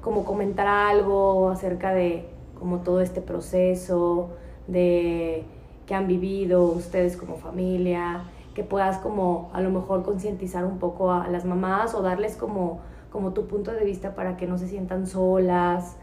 [0.00, 2.26] como comentar algo acerca de
[2.58, 4.30] como todo este proceso
[4.66, 5.44] de
[5.86, 11.12] que han vivido ustedes como familia, que puedas como a lo mejor concientizar un poco
[11.12, 12.80] a las mamás o darles como,
[13.12, 15.96] como tu punto de vista para que no se sientan solas,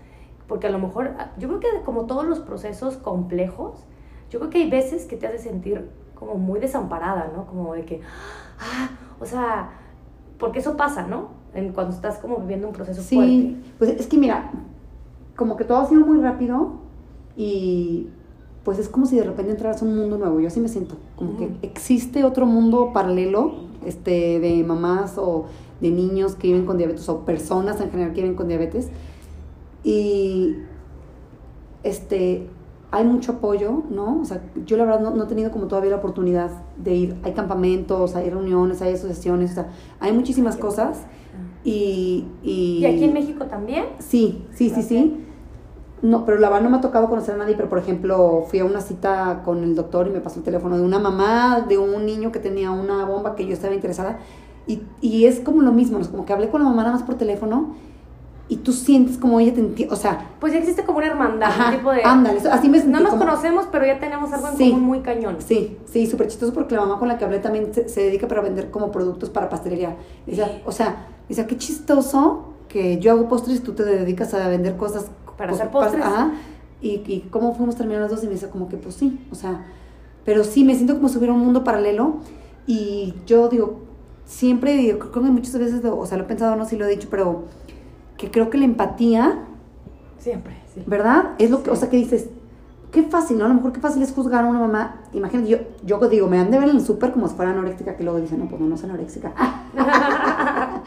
[0.51, 3.85] porque a lo mejor, yo creo que como todos los procesos complejos,
[4.29, 7.45] yo creo que hay veces que te hace sentir como muy desamparada, ¿no?
[7.45, 8.01] Como de que,
[8.59, 8.89] ah,
[9.21, 9.69] o sea,
[10.37, 11.29] porque eso pasa, ¿no?
[11.53, 13.55] En, cuando estás como viviendo un proceso Sí, fuerte.
[13.77, 14.51] pues es que mira,
[15.37, 16.73] como que todo ha sido muy rápido
[17.37, 18.09] y
[18.65, 20.97] pues es como si de repente entraras a un mundo nuevo, yo así me siento,
[21.15, 23.53] como que existe otro mundo paralelo
[23.85, 25.45] este, de mamás o
[25.79, 28.89] de niños que viven con diabetes o personas en general que viven con diabetes
[29.83, 30.57] y
[31.83, 32.49] este
[32.91, 34.19] hay mucho apoyo, ¿no?
[34.21, 37.15] O sea, yo la verdad no, no he tenido como todavía la oportunidad de ir,
[37.23, 39.69] hay campamentos, hay reuniones, hay asociaciones, o sea,
[40.01, 41.05] hay muchísimas cosas
[41.63, 42.25] y...
[42.43, 43.85] Y, ¿Y aquí en México también?
[43.99, 45.25] Sí, sí, sí, sí.
[46.01, 48.59] No, pero la verdad no me ha tocado conocer a nadie, pero por ejemplo fui
[48.59, 51.77] a una cita con el doctor y me pasó el teléfono de una mamá, de
[51.77, 54.19] un niño que tenía una bomba que yo estaba interesada.
[54.67, 57.03] Y, y es como lo mismo, es como que hablé con la mamá nada más
[57.03, 57.75] por teléfono
[58.51, 61.49] y tú sientes como ella te entiende, o sea, Pues ya existe como una hermandad,
[61.49, 62.03] ajá, un tipo de...
[62.03, 64.71] ándale, así me sentí No nos como- conocemos, pero ya tenemos algo en Sí.
[64.71, 65.37] común muy cañón.
[65.39, 68.27] Sí, sí, súper chistoso porque la mamá con la que hablé también se, se dedica
[68.27, 69.95] para vender como productos para pastelería.
[70.27, 74.47] Dice, o sea, dice, qué chistoso que yo hago postres y tú te dedicas a
[74.49, 75.09] vender cosas.
[75.37, 76.03] Para hacer postres.
[76.03, 76.31] Ajá.
[76.81, 79.35] Y, y cómo fuimos terminando los dos y me dice como que pues sí, o
[79.35, 79.65] sea,
[80.25, 82.15] pero sí, me siento como si hubiera un mundo paralelo
[82.67, 83.79] y yo digo,
[84.25, 86.85] siempre, digo, creo que muchas veces, o sea, lo he pensado, no sé si lo
[86.85, 87.43] he dicho, pero
[88.21, 89.39] que creo que la empatía
[90.19, 90.83] Siempre, sí.
[90.85, 91.31] ¿verdad?
[91.39, 92.29] Es lo que, o sea, que dices,
[92.91, 93.45] qué fácil, ¿no?
[93.45, 95.01] A lo mejor qué fácil es juzgar a una mamá.
[95.13, 97.97] Imagínate, yo, yo digo, me han de ver en el súper como si fuera anoréxica,
[97.97, 99.33] que luego dicen, no, pues no, no es anoréxica.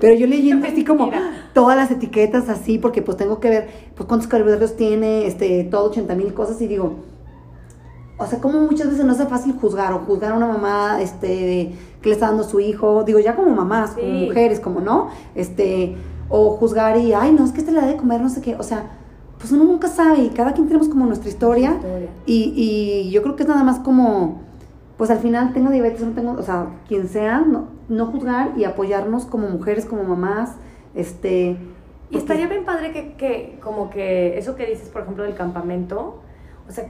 [0.00, 1.10] Pero yo leyendo así como
[1.52, 5.90] todas las etiquetas así, porque pues tengo que ver, pues cuántos carbohidratos tiene, este, todo
[5.90, 6.94] 80 mil cosas y digo,
[8.18, 11.74] o sea, como muchas veces no es fácil juzgar o juzgar a una mamá, este,
[12.00, 15.08] que le está dando a su hijo, digo, ya como mamás, como mujeres, como no,
[15.34, 15.96] este,
[16.30, 18.54] o juzgar y, ay, no, es que este le da de comer, no sé qué,
[18.56, 18.84] o sea,
[19.38, 22.08] pues uno nunca sabe y cada quien tenemos como nuestra historia Historia.
[22.26, 22.52] y,
[23.06, 24.40] y yo creo que es nada más como,
[24.96, 28.64] pues al final tengo diabetes, no tengo, o sea, quien sea, no, no juzgar y
[28.64, 30.52] apoyarnos como mujeres, como mamás,
[30.94, 31.56] este...
[32.12, 36.20] Y estaría bien padre que, que, como que eso que dices, por ejemplo, del campamento,
[36.68, 36.84] o sea,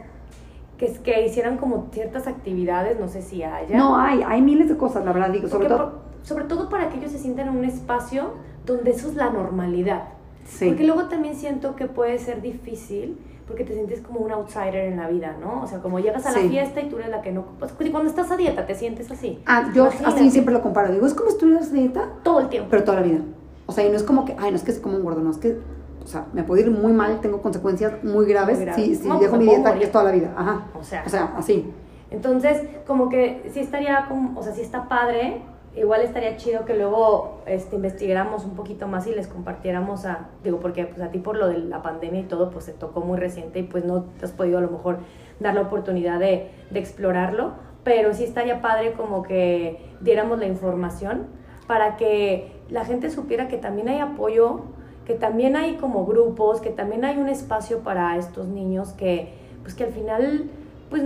[0.79, 3.77] que, es- que hicieran como ciertas actividades, no sé si haya.
[3.77, 5.79] No, hay, hay miles de cosas, la verdad, digo, sobre todo...
[5.79, 8.33] por- sobre todo para que ellos se sientan en un espacio
[8.67, 10.05] donde eso es la normalidad.
[10.45, 10.69] Sí.
[10.69, 14.97] Porque luego también siento que puede ser difícil, porque te sientes como un outsider en
[14.97, 15.63] la vida, ¿no?
[15.63, 16.49] O sea, como llegas a la Sí.
[16.49, 17.45] fiesta y tú eres la que no...
[17.59, 19.43] Pues cuando estás a dieta te sientes así.
[19.47, 20.15] Ah, yo Imagínate.
[20.17, 20.93] así siempre lo comparo.
[20.93, 22.69] Digo, es como estuvieras dieta, Todo el tiempo.
[22.71, 23.21] pero toda la vida.
[23.67, 25.21] O sea, y no es como que, ay, no es que se coma un gordo,
[25.21, 25.59] no es que,
[26.03, 28.85] o sea, me puede ir muy mal, tengo consecuencias muy graves Muy graves.
[28.85, 29.83] si, si No, pues dejo me mi dieta, morir.
[29.85, 30.35] es toda la vida.
[30.37, 30.67] Ajá.
[30.79, 31.03] O sea.
[31.07, 31.71] O sea, así.
[32.11, 35.43] Entonces, como que sí estaría, como, o sea, sí está padre.
[35.77, 40.59] Igual estaría chido que luego este, investigáramos un poquito más y les compartiéramos a, digo,
[40.59, 43.19] porque pues a ti por lo de la pandemia y todo, pues se tocó muy
[43.19, 44.99] reciente y pues no te has podido a lo mejor
[45.39, 47.53] dar la oportunidad de, de explorarlo,
[47.85, 51.29] pero sí estaría padre como que diéramos la información
[51.69, 54.63] para que la gente supiera que también hay apoyo,
[55.05, 59.75] que también hay como grupos, que también hay un espacio para estos niños que, pues
[59.75, 60.51] que al final,
[60.89, 61.05] pues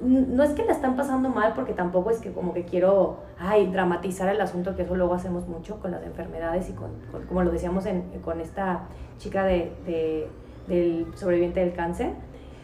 [0.00, 3.66] no es que la están pasando mal porque tampoco es que como que quiero ay,
[3.68, 7.42] dramatizar el asunto, que eso luego hacemos mucho con las enfermedades y con, con- como
[7.42, 8.82] lo decíamos en- con esta
[9.18, 10.28] chica de, de-
[10.68, 12.10] del sobreviviente del cáncer,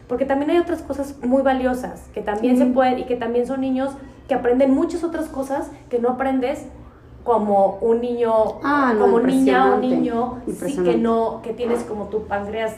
[0.07, 3.61] porque también hay otras cosas muy valiosas que también se pueden y que también son
[3.61, 3.91] niños
[4.27, 6.67] que aprenden muchas otras cosas que no aprendes
[7.23, 8.31] como un niño,
[8.63, 12.75] Ah, no, como niña o niño, sí que no, que tienes como tu páncreas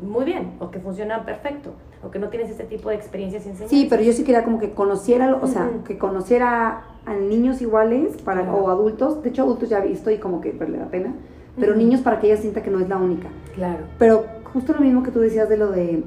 [0.00, 3.70] muy bien o que funciona perfecto o que no tienes ese tipo de experiencias enseñanzas.
[3.70, 8.16] Sí, pero yo sí quería como que conociera, o sea, que conociera a niños iguales
[8.22, 8.56] para, Claro.
[8.58, 9.22] o adultos.
[9.22, 11.14] De hecho, adultos ya he visto y como que vale la pena.
[11.58, 13.28] Pero niños para que ella sienta que no es la única.
[13.54, 13.84] Claro.
[13.98, 16.04] Pero justo lo mismo que tú decías de lo de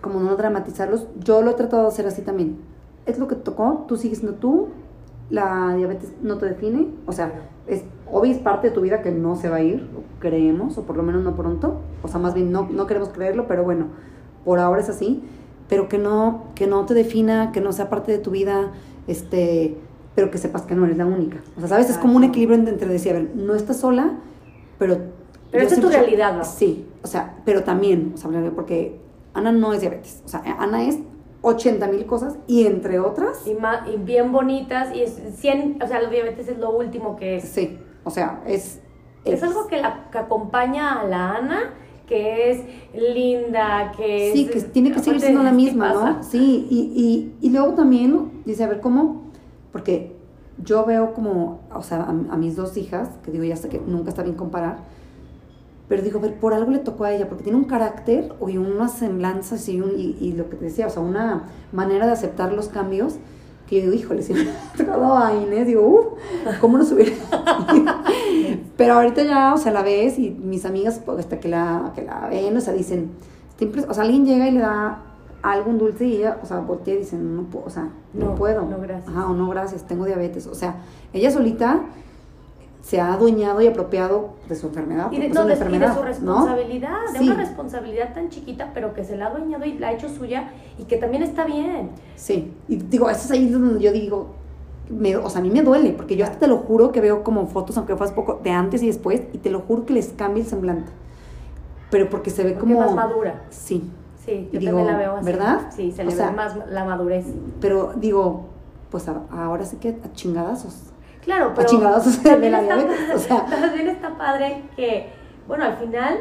[0.00, 2.58] como no dramatizarlos, yo lo he tratado de hacer así también.
[3.06, 4.68] Es lo que te tocó, tú sigues siendo tú,
[5.30, 7.32] la diabetes no te define, o sea,
[7.66, 10.76] es obvio es parte de tu vida que no se va a ir, o creemos,
[10.76, 13.64] o por lo menos no pronto, o sea, más bien no, no queremos creerlo, pero
[13.64, 13.86] bueno,
[14.44, 15.22] por ahora es así,
[15.68, 18.72] pero que no, que no te defina, que no sea parte de tu vida,
[19.06, 19.76] este,
[20.14, 21.38] pero que sepas que no eres la única.
[21.56, 24.12] O sea, sabes, es como un equilibrio entre decir, a ver, no estás sola,
[24.78, 24.98] pero...
[25.50, 26.44] Pero esta es tu realidad, ¿no?
[26.44, 28.98] Sí, o sea, pero también, o sea, porque
[29.34, 30.98] Ana no es diabetes, o sea, Ana es
[31.42, 35.86] 80 mil cosas y entre otras, Y, ma- y bien bonitas y es 100, o
[35.86, 37.44] sea, la diabetes es lo último que es.
[37.48, 38.80] sí, o sea, es...
[39.24, 41.70] Es algo que, la, que acompaña a la Ana,
[42.12, 42.60] que es
[42.92, 44.32] linda, que es...
[44.34, 45.94] Sí, que tiene que seguir siendo la ¿qué misma?
[45.94, 46.22] ¿no?
[46.22, 49.22] Sí, y, y, y luego también dice, a ver, ¿cómo?
[49.72, 50.14] Porque
[50.62, 53.80] yo veo como, o sea, a, a mis dos hijas, que digo, ya sé que
[53.80, 54.80] nunca está bien comparar,
[55.88, 58.58] pero digo, a ver, por algo le tocó a ella, porque tiene un carácter y
[58.58, 62.12] unas semblanzas y, un, y, y lo que te decía, o sea, una manera de
[62.12, 63.16] aceptar los cambios,
[63.72, 67.12] que yo digo, híjole, si me hubiera tocado a Inés, digo, uff, ¿cómo nos hubiera
[68.76, 72.02] Pero ahorita ya, o sea, la ves y mis amigas, pues, hasta que la, que
[72.02, 73.10] la ven, o sea, dicen,
[73.88, 75.02] o sea, alguien llega y le da
[75.42, 78.34] algún dulce y ella, o sea, voltea y dice, no, puedo, o sea, no, No,
[78.34, 78.62] puedo.
[78.62, 79.08] no, gracias.
[79.08, 80.46] Ajá, o no, gracias, tengo diabetes.
[80.46, 80.76] O sea,
[81.12, 81.80] ella solita
[82.82, 85.10] se ha adueñado y apropiado de su enfermedad.
[85.12, 86.06] Y de, no, de- y de enfermedad, su ¿no?
[86.06, 87.26] responsabilidad, de Sí.
[87.28, 90.50] una responsabilidad tan chiquita, pero que se la ha adueñado y la ha hecho suya
[90.78, 91.90] y que también está bien.
[92.16, 94.34] Sí, y digo, eso es ahí donde yo digo,
[94.90, 97.22] me- o sea, a mí me duele, porque yo hasta te lo juro que veo
[97.22, 100.08] como fotos, aunque fue poco, de antes y después, y te lo juro que les
[100.08, 100.90] cambia el semblante.
[101.90, 102.80] Pero porque se ve Porque como...
[102.84, 103.42] más madura.
[103.50, 103.88] Sí,
[104.24, 105.24] Sí, yo digo, también la veo así.
[105.26, 105.60] ¿verdad?
[105.74, 107.26] Sí, se O le sea, ve más la madurez.
[107.60, 108.46] pero digo,
[108.90, 110.91] pues a- ahora sí que a chingadazos.
[111.22, 111.68] Claro, pero
[112.36, 112.60] de la
[113.14, 113.46] o sea.
[113.46, 115.10] también está padre que,
[115.46, 116.18] bueno, al final,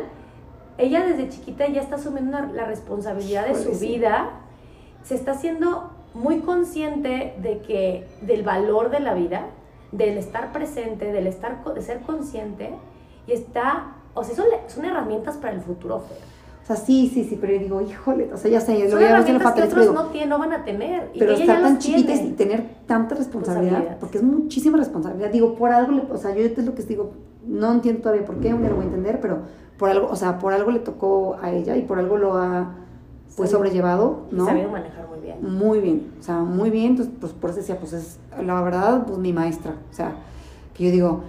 [0.78, 3.88] ella desde chiquita ya está asumiendo la responsabilidad de su sí.
[3.88, 4.30] vida,
[5.04, 9.48] se está haciendo muy consciente de que, del valor de la vida,
[9.92, 12.74] del estar presente, del estar, de ser consciente,
[13.26, 16.31] y está, o sea, son, son herramientas para el futuro, Fer.
[16.64, 19.06] O sea, sí, sí, sí, pero yo digo, híjole, o sea, ya sé, lo voy
[19.06, 22.22] a ver fatal, otros no, tienen, no van a tener, y pero estar tan chiquitas
[22.22, 25.32] y tener tanta responsabilidad, porque es muchísima responsabilidad.
[25.32, 27.12] Digo, por algo, le- o sea, yo es lo que digo,
[27.48, 29.40] no entiendo todavía por qué, un día lo voy a entender, pero
[29.78, 32.76] por algo, o sea, por algo le tocó a ella y por algo lo ha,
[33.36, 33.56] pues, Sí.
[33.56, 34.46] sobrellevado, Y ¿no?
[34.46, 35.38] sabido manejar muy bien.
[35.42, 39.06] Muy bien, o sea, muy bien, entonces, pues por eso decía, pues es, la verdad,
[39.08, 40.12] pues mi maestra, o sea,
[40.76, 41.22] que yo digo,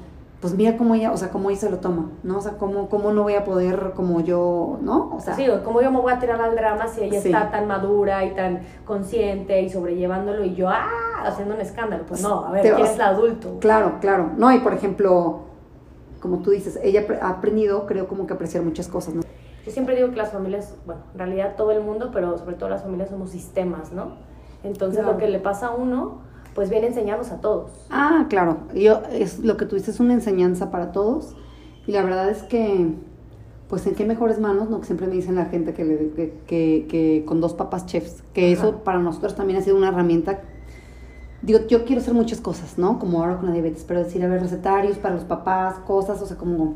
[0.43, 2.38] pues mira cómo ella, o sea, cómo ella se lo toma, ¿no?
[2.38, 5.12] O sea, cómo, cómo no voy a poder como yo, ¿no?
[5.14, 7.28] O sea, sí, como yo me voy a tirar al drama si ella Sí.
[7.28, 10.88] está tan madura y tan consciente y sobrellevándolo y yo, ah,
[11.24, 12.05] haciendo un escándalo.
[12.09, 13.59] Pues no, a ver, ¿quién es el adulto?
[13.61, 15.43] claro, claro, no, y por ejemplo,
[16.20, 19.22] como tú dices, ella ha aprendido, creo, como que apreciar muchas cosas, ¿no?
[19.64, 22.68] Yo siempre digo que las familias, bueno, en realidad todo el mundo, pero sobre todo
[22.68, 24.16] las familias somos sistemas, ¿no?
[24.64, 25.12] Entonces Claro.
[25.12, 26.22] lo que le pasa a uno,
[26.55, 27.71] pues viene a enseñarnos a todos.
[27.91, 31.35] Ah, claro, yo, es lo que tú dices es una enseñanza para todos,
[31.87, 32.95] y la verdad es que,
[33.69, 34.81] pues en qué mejores manos, ¿no?
[34.81, 38.23] Que siempre me dicen la gente que, le- que, que, que con dos papás chefs,
[38.35, 38.69] que Ajá.
[38.69, 40.41] eso para nosotros también ha sido una herramienta
[41.43, 42.99] digo, yo quiero hacer muchas cosas, ¿no?
[42.99, 46.27] Como ahora con la diabetes, pero decir, a ver, recetarios para los papás, cosas, o
[46.27, 46.75] sea, como,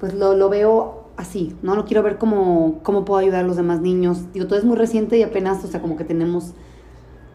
[0.00, 1.76] pues lo, lo veo así, ¿no?
[1.76, 4.32] Lo quiero ver como cómo puedo ayudar a los demás niños.
[4.32, 6.54] Digo, todo es muy reciente y apenas, o sea, como que tenemos,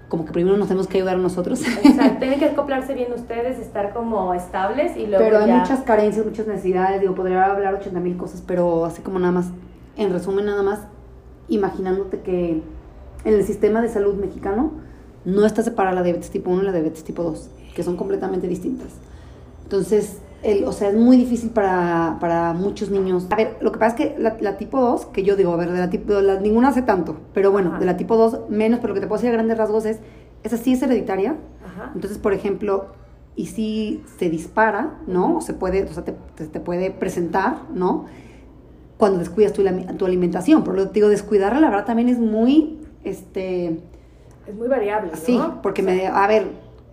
[0.09, 1.61] como que primero nos tenemos que ayudar a nosotros.
[1.61, 5.57] O sea, tienen que acoplarse bien ustedes, estar como estables y luego Pero hay ya-
[5.59, 9.47] muchas carencias, muchas necesidades, digo, podría hablar 80 mil cosas, pero así como nada más,
[9.95, 10.79] en resumen nada más,
[11.47, 12.61] imaginándote que
[13.23, 14.71] en el sistema de salud mexicano
[15.25, 18.47] no está separada la diabetes tipo 1 y la diabetes tipo 2, que son completamente
[18.47, 18.87] distintas.
[19.63, 23.27] Entonces, el, o sea, es muy difícil para, para muchos niños.
[23.29, 25.57] A ver, lo que pasa es que la, la tipo 2, que yo digo, a
[25.57, 27.79] ver, de la tipo, la- ninguna hace tanto, pero bueno, Ajá.
[27.79, 29.99] de la tipo 2 menos, pero lo que te puedo decir a grandes rasgos es,
[30.43, 31.35] esa sí es hereditaria,
[31.65, 31.91] Ajá.
[31.93, 32.87] entonces, por ejemplo,
[33.35, 35.37] y si se dispara, ¿no?
[35.37, 38.05] O se puede, o sea, te, te- te puede presentar, ¿no?
[38.97, 39.63] Cuando descuidas tu,
[39.97, 40.63] tu alimentación.
[40.65, 43.79] Por lo que te digo, descuidarla, la verdad, también es muy, este,
[44.47, 45.17] Es muy variable, ¿no?
[45.17, 46.47] sí, porque O sea, me, a ver,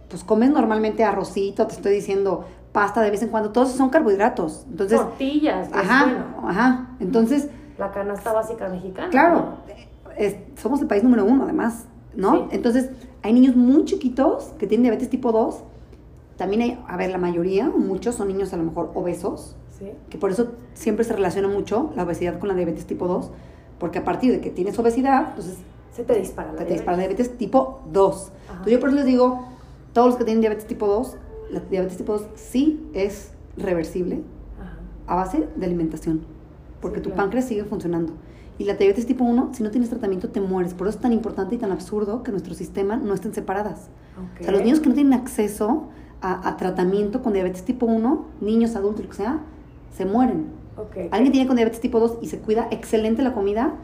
[0.09, 2.44] pues comes normalmente arrocito, te estoy diciendo,
[2.77, 4.66] pasta de vez en cuando, todos son carbohidratos.
[4.68, 6.49] Entonces, tortillas, ajá, bueno.
[6.51, 6.91] ajá.
[7.01, 7.49] Entonces,
[7.79, 9.09] La canasta básica mexicana.
[9.09, 9.57] Claro, ¿no?
[10.18, 12.35] es- somos el país número uno, además, ¿no?
[12.35, 12.45] Sí.
[12.51, 12.91] Entonces,
[13.22, 15.62] hay niños muy chiquitos que tienen diabetes tipo 2.
[16.37, 19.91] También hay, a ver, la mayoría, muchos son niños a lo mejor obesos, Sí.
[20.11, 23.31] que por eso siempre se relaciona mucho la obesidad con la diabetes tipo 2,
[23.79, 25.57] porque a partir de que tienes obesidad, entonces
[25.93, 27.29] Se te dispara la te dispara la diabetes.
[27.29, 28.33] diabetes tipo 2.
[28.45, 28.53] Ajá.
[28.53, 29.47] Entonces, yo por eso les digo,
[29.95, 31.16] todos los que tienen diabetes tipo 2,
[31.51, 34.22] la diabetes tipo 2 sí es reversible
[34.61, 34.78] Ajá.
[35.07, 36.22] a base de alimentación,
[36.80, 37.22] porque Sí, tu claro.
[37.24, 38.12] páncreas sigue funcionando.
[38.59, 40.72] Y la diabetes tipo 1, si no tienes tratamiento, te mueres.
[40.72, 43.88] Por eso es tan importante y tan absurdo que nuestro sistema no estén separadas.
[44.16, 44.40] Ok.
[44.40, 45.88] O sea, los niños que no tienen acceso
[46.22, 49.40] a, a tratamiento con diabetes tipo 1, niños, adultos, lo que sea,
[49.94, 50.47] se mueren.
[50.78, 51.09] Ok.
[51.11, 53.74] Alguien tiene con diabetes tipo 2 y se cuida excelente la comida,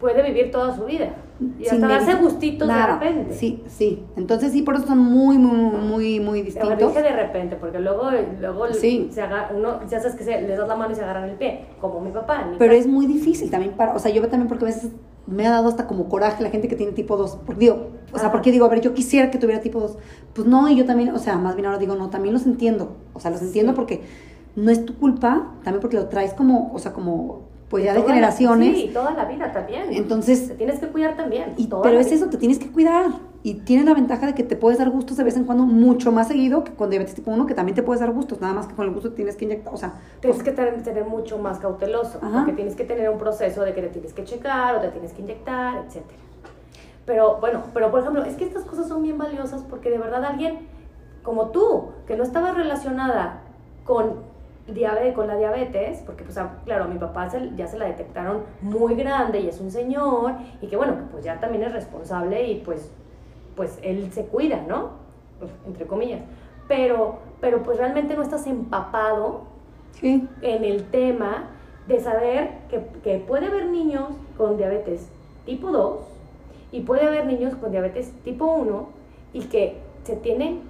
[0.00, 1.14] Puede vivir toda su vida.
[1.58, 2.98] Y sin hasta darse gustitos nada.
[2.98, 3.34] de repente.
[3.34, 4.02] Sí, sí.
[4.16, 6.78] Entonces sí, por eso son muy, muy, muy, muy distintos.
[6.78, 9.08] dije de repente, porque luego, luego Sí.
[9.10, 11.36] se agarra, uno, ya sabes que se, les das la mano y se agarran el
[11.36, 12.44] pie, como mi papá.
[12.50, 14.90] mi Pero es muy difícil también para, o sea, yo también porque a veces
[15.26, 17.38] me ha dado hasta como coraje la gente que tiene tipo 2.
[17.44, 19.98] Porque digo, o sea, porque digo, a ver, yo quisiera que tuviera tipo 2.
[20.34, 22.96] Pues no, y yo también, o sea, más bien ahora digo, no, también los entiendo.
[23.12, 23.46] O sea, los Sí.
[23.46, 24.02] entiendo porque
[24.54, 28.00] no es tu culpa, también porque lo traes como, o sea, como, pues ya de
[28.00, 28.76] la- generaciones.
[28.76, 29.86] sí, toda la vida también.
[29.90, 31.54] Entonces, Te tienes que cuidar también.
[31.56, 32.16] y, pero es vida.
[32.16, 33.06] eso, te tienes que cuidar.
[33.42, 36.10] Y tienes la ventaja de que te puedes dar gustos de vez en cuando mucho
[36.10, 38.66] más seguido que con diabetes tipo 1, que también te puedes dar gustos, nada más
[38.66, 41.58] que con el gusto tienes que inyectar, o sea, Tienes que tener, tener mucho más
[41.60, 42.38] cauteloso, Ajá.
[42.38, 45.12] porque tienes que tener un proceso de que te tienes que checar o te tienes
[45.12, 46.18] que inyectar, etcétera.
[47.04, 50.24] Pero bueno, pero por ejemplo, es que estas cosas son bien valiosas porque de verdad
[50.24, 50.66] alguien
[51.22, 53.42] como tú, que no estaba relacionada
[53.84, 54.14] con
[54.68, 58.42] diabetes, con la diabetes, porque pues claro, a mi papá se- ya se la detectaron
[58.62, 62.60] muy grande y es un señor y que bueno, pues ya también es responsable y
[62.60, 62.90] pues
[63.54, 64.90] pues él se cuida, ¿no?
[65.38, 66.20] Pues, entre comillas.
[66.68, 69.42] Pero pero pues realmente no estás empapado
[69.92, 70.26] sí.
[70.42, 71.50] en el tema
[71.86, 75.08] de saber que, que puede haber niños con diabetes
[75.44, 76.00] tipo 2
[76.72, 78.88] y puede haber niños con diabetes tipo 1
[79.32, 80.62] y que se tienen,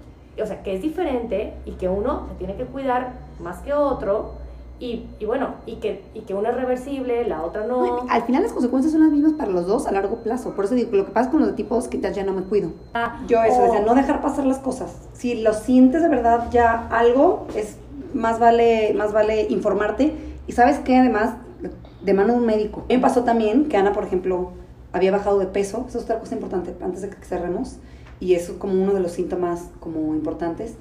[0.42, 4.32] o sea, que es diferente y que uno se tiene que cuidar más que otro
[4.78, 8.04] y, y bueno, y que, y que una es reversible, la otra no.
[8.10, 10.54] Al final las consecuencias son las mismas para los dos a largo plazo.
[10.54, 12.42] Por eso digo, lo que pasa con los de tipo 2 que ya, no me
[12.42, 12.72] cuido.
[12.92, 14.94] Ah, Yo eso, o- o sea, no dejar pasar las cosas.
[15.14, 17.76] Si lo sientes de verdad ya algo, es
[18.12, 20.14] más vale, más vale informarte.
[20.46, 21.34] Y sabes que además,
[22.02, 22.84] de mano de un médico.
[22.88, 24.50] Me pasó también que Ana, por ejemplo,
[24.92, 25.86] había bajado de peso.
[25.88, 27.78] Eso es otra cosa importante antes de que cerremos.
[28.20, 30.74] Y eso es como uno de los síntomas como importantes.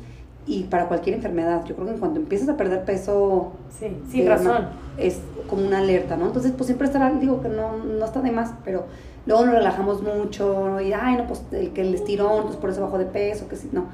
[0.47, 4.25] Y para cualquier enfermedad, yo creo que en cuanto empiezas a perder peso, Sí, sin
[4.25, 4.47] de razón.
[4.47, 5.19] una- es
[5.49, 6.27] como una alerta, ¿no?
[6.27, 8.85] Entonces, pues siempre estará, digo que no, no está de más, pero
[9.25, 12.81] luego nos relajamos mucho y, ay, no, pues el que el estirón, entonces por eso
[12.81, 13.85] bajó de peso, que sí, no.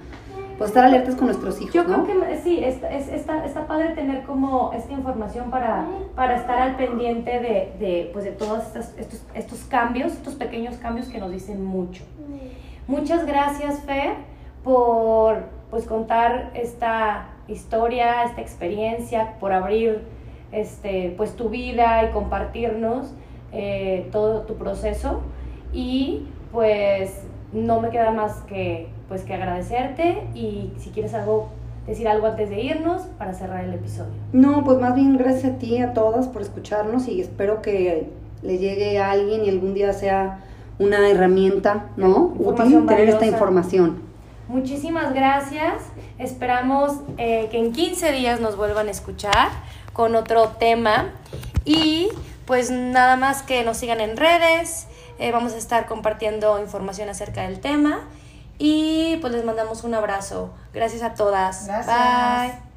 [0.58, 2.04] Pues estar alertas con nuestros hijos, Yo ¿no?
[2.04, 5.86] creo que sí, es, es- está, está padre tener como esta información para,
[6.16, 10.76] para estar al pendiente de, de, pues de todos estos, estos, estos cambios, estos pequeños
[10.76, 12.04] cambios que nos dicen mucho.
[12.88, 14.12] Muchas gracias, Fer,
[14.64, 20.04] por pues, contar esta historia, esta experiencia, por abrir
[20.52, 23.14] este, pues, tu vida y compartirnos
[23.52, 25.22] eh, todo tu proceso.
[25.74, 31.50] Y pues no me queda más que, pues, que agradecerte y si quieres algo,
[31.88, 34.12] decir algo antes de irnos para cerrar el episodio.
[34.34, 38.10] No, pues más bien gracias a ti, a todas por escucharnos y espero que
[38.42, 40.42] le llegue a alguien y algún día sea
[40.80, 42.34] una herramienta, ¿no?
[42.38, 44.11] Útil tener esta información.
[44.52, 45.82] Muchísimas gracias.
[46.18, 49.48] Esperamos eh, que en 15 días nos vuelvan a escuchar
[49.94, 51.10] con otro tema.
[51.64, 52.10] Y
[52.46, 54.88] pues nada más que nos sigan en redes.
[55.20, 58.02] eh, vamos a estar compartiendo información acerca del tema.
[58.58, 60.54] Y pues les mandamos un abrazo.
[60.74, 61.68] Gracias a todas.
[61.68, 62.52] Gracias.
[62.52, 62.71] Bye.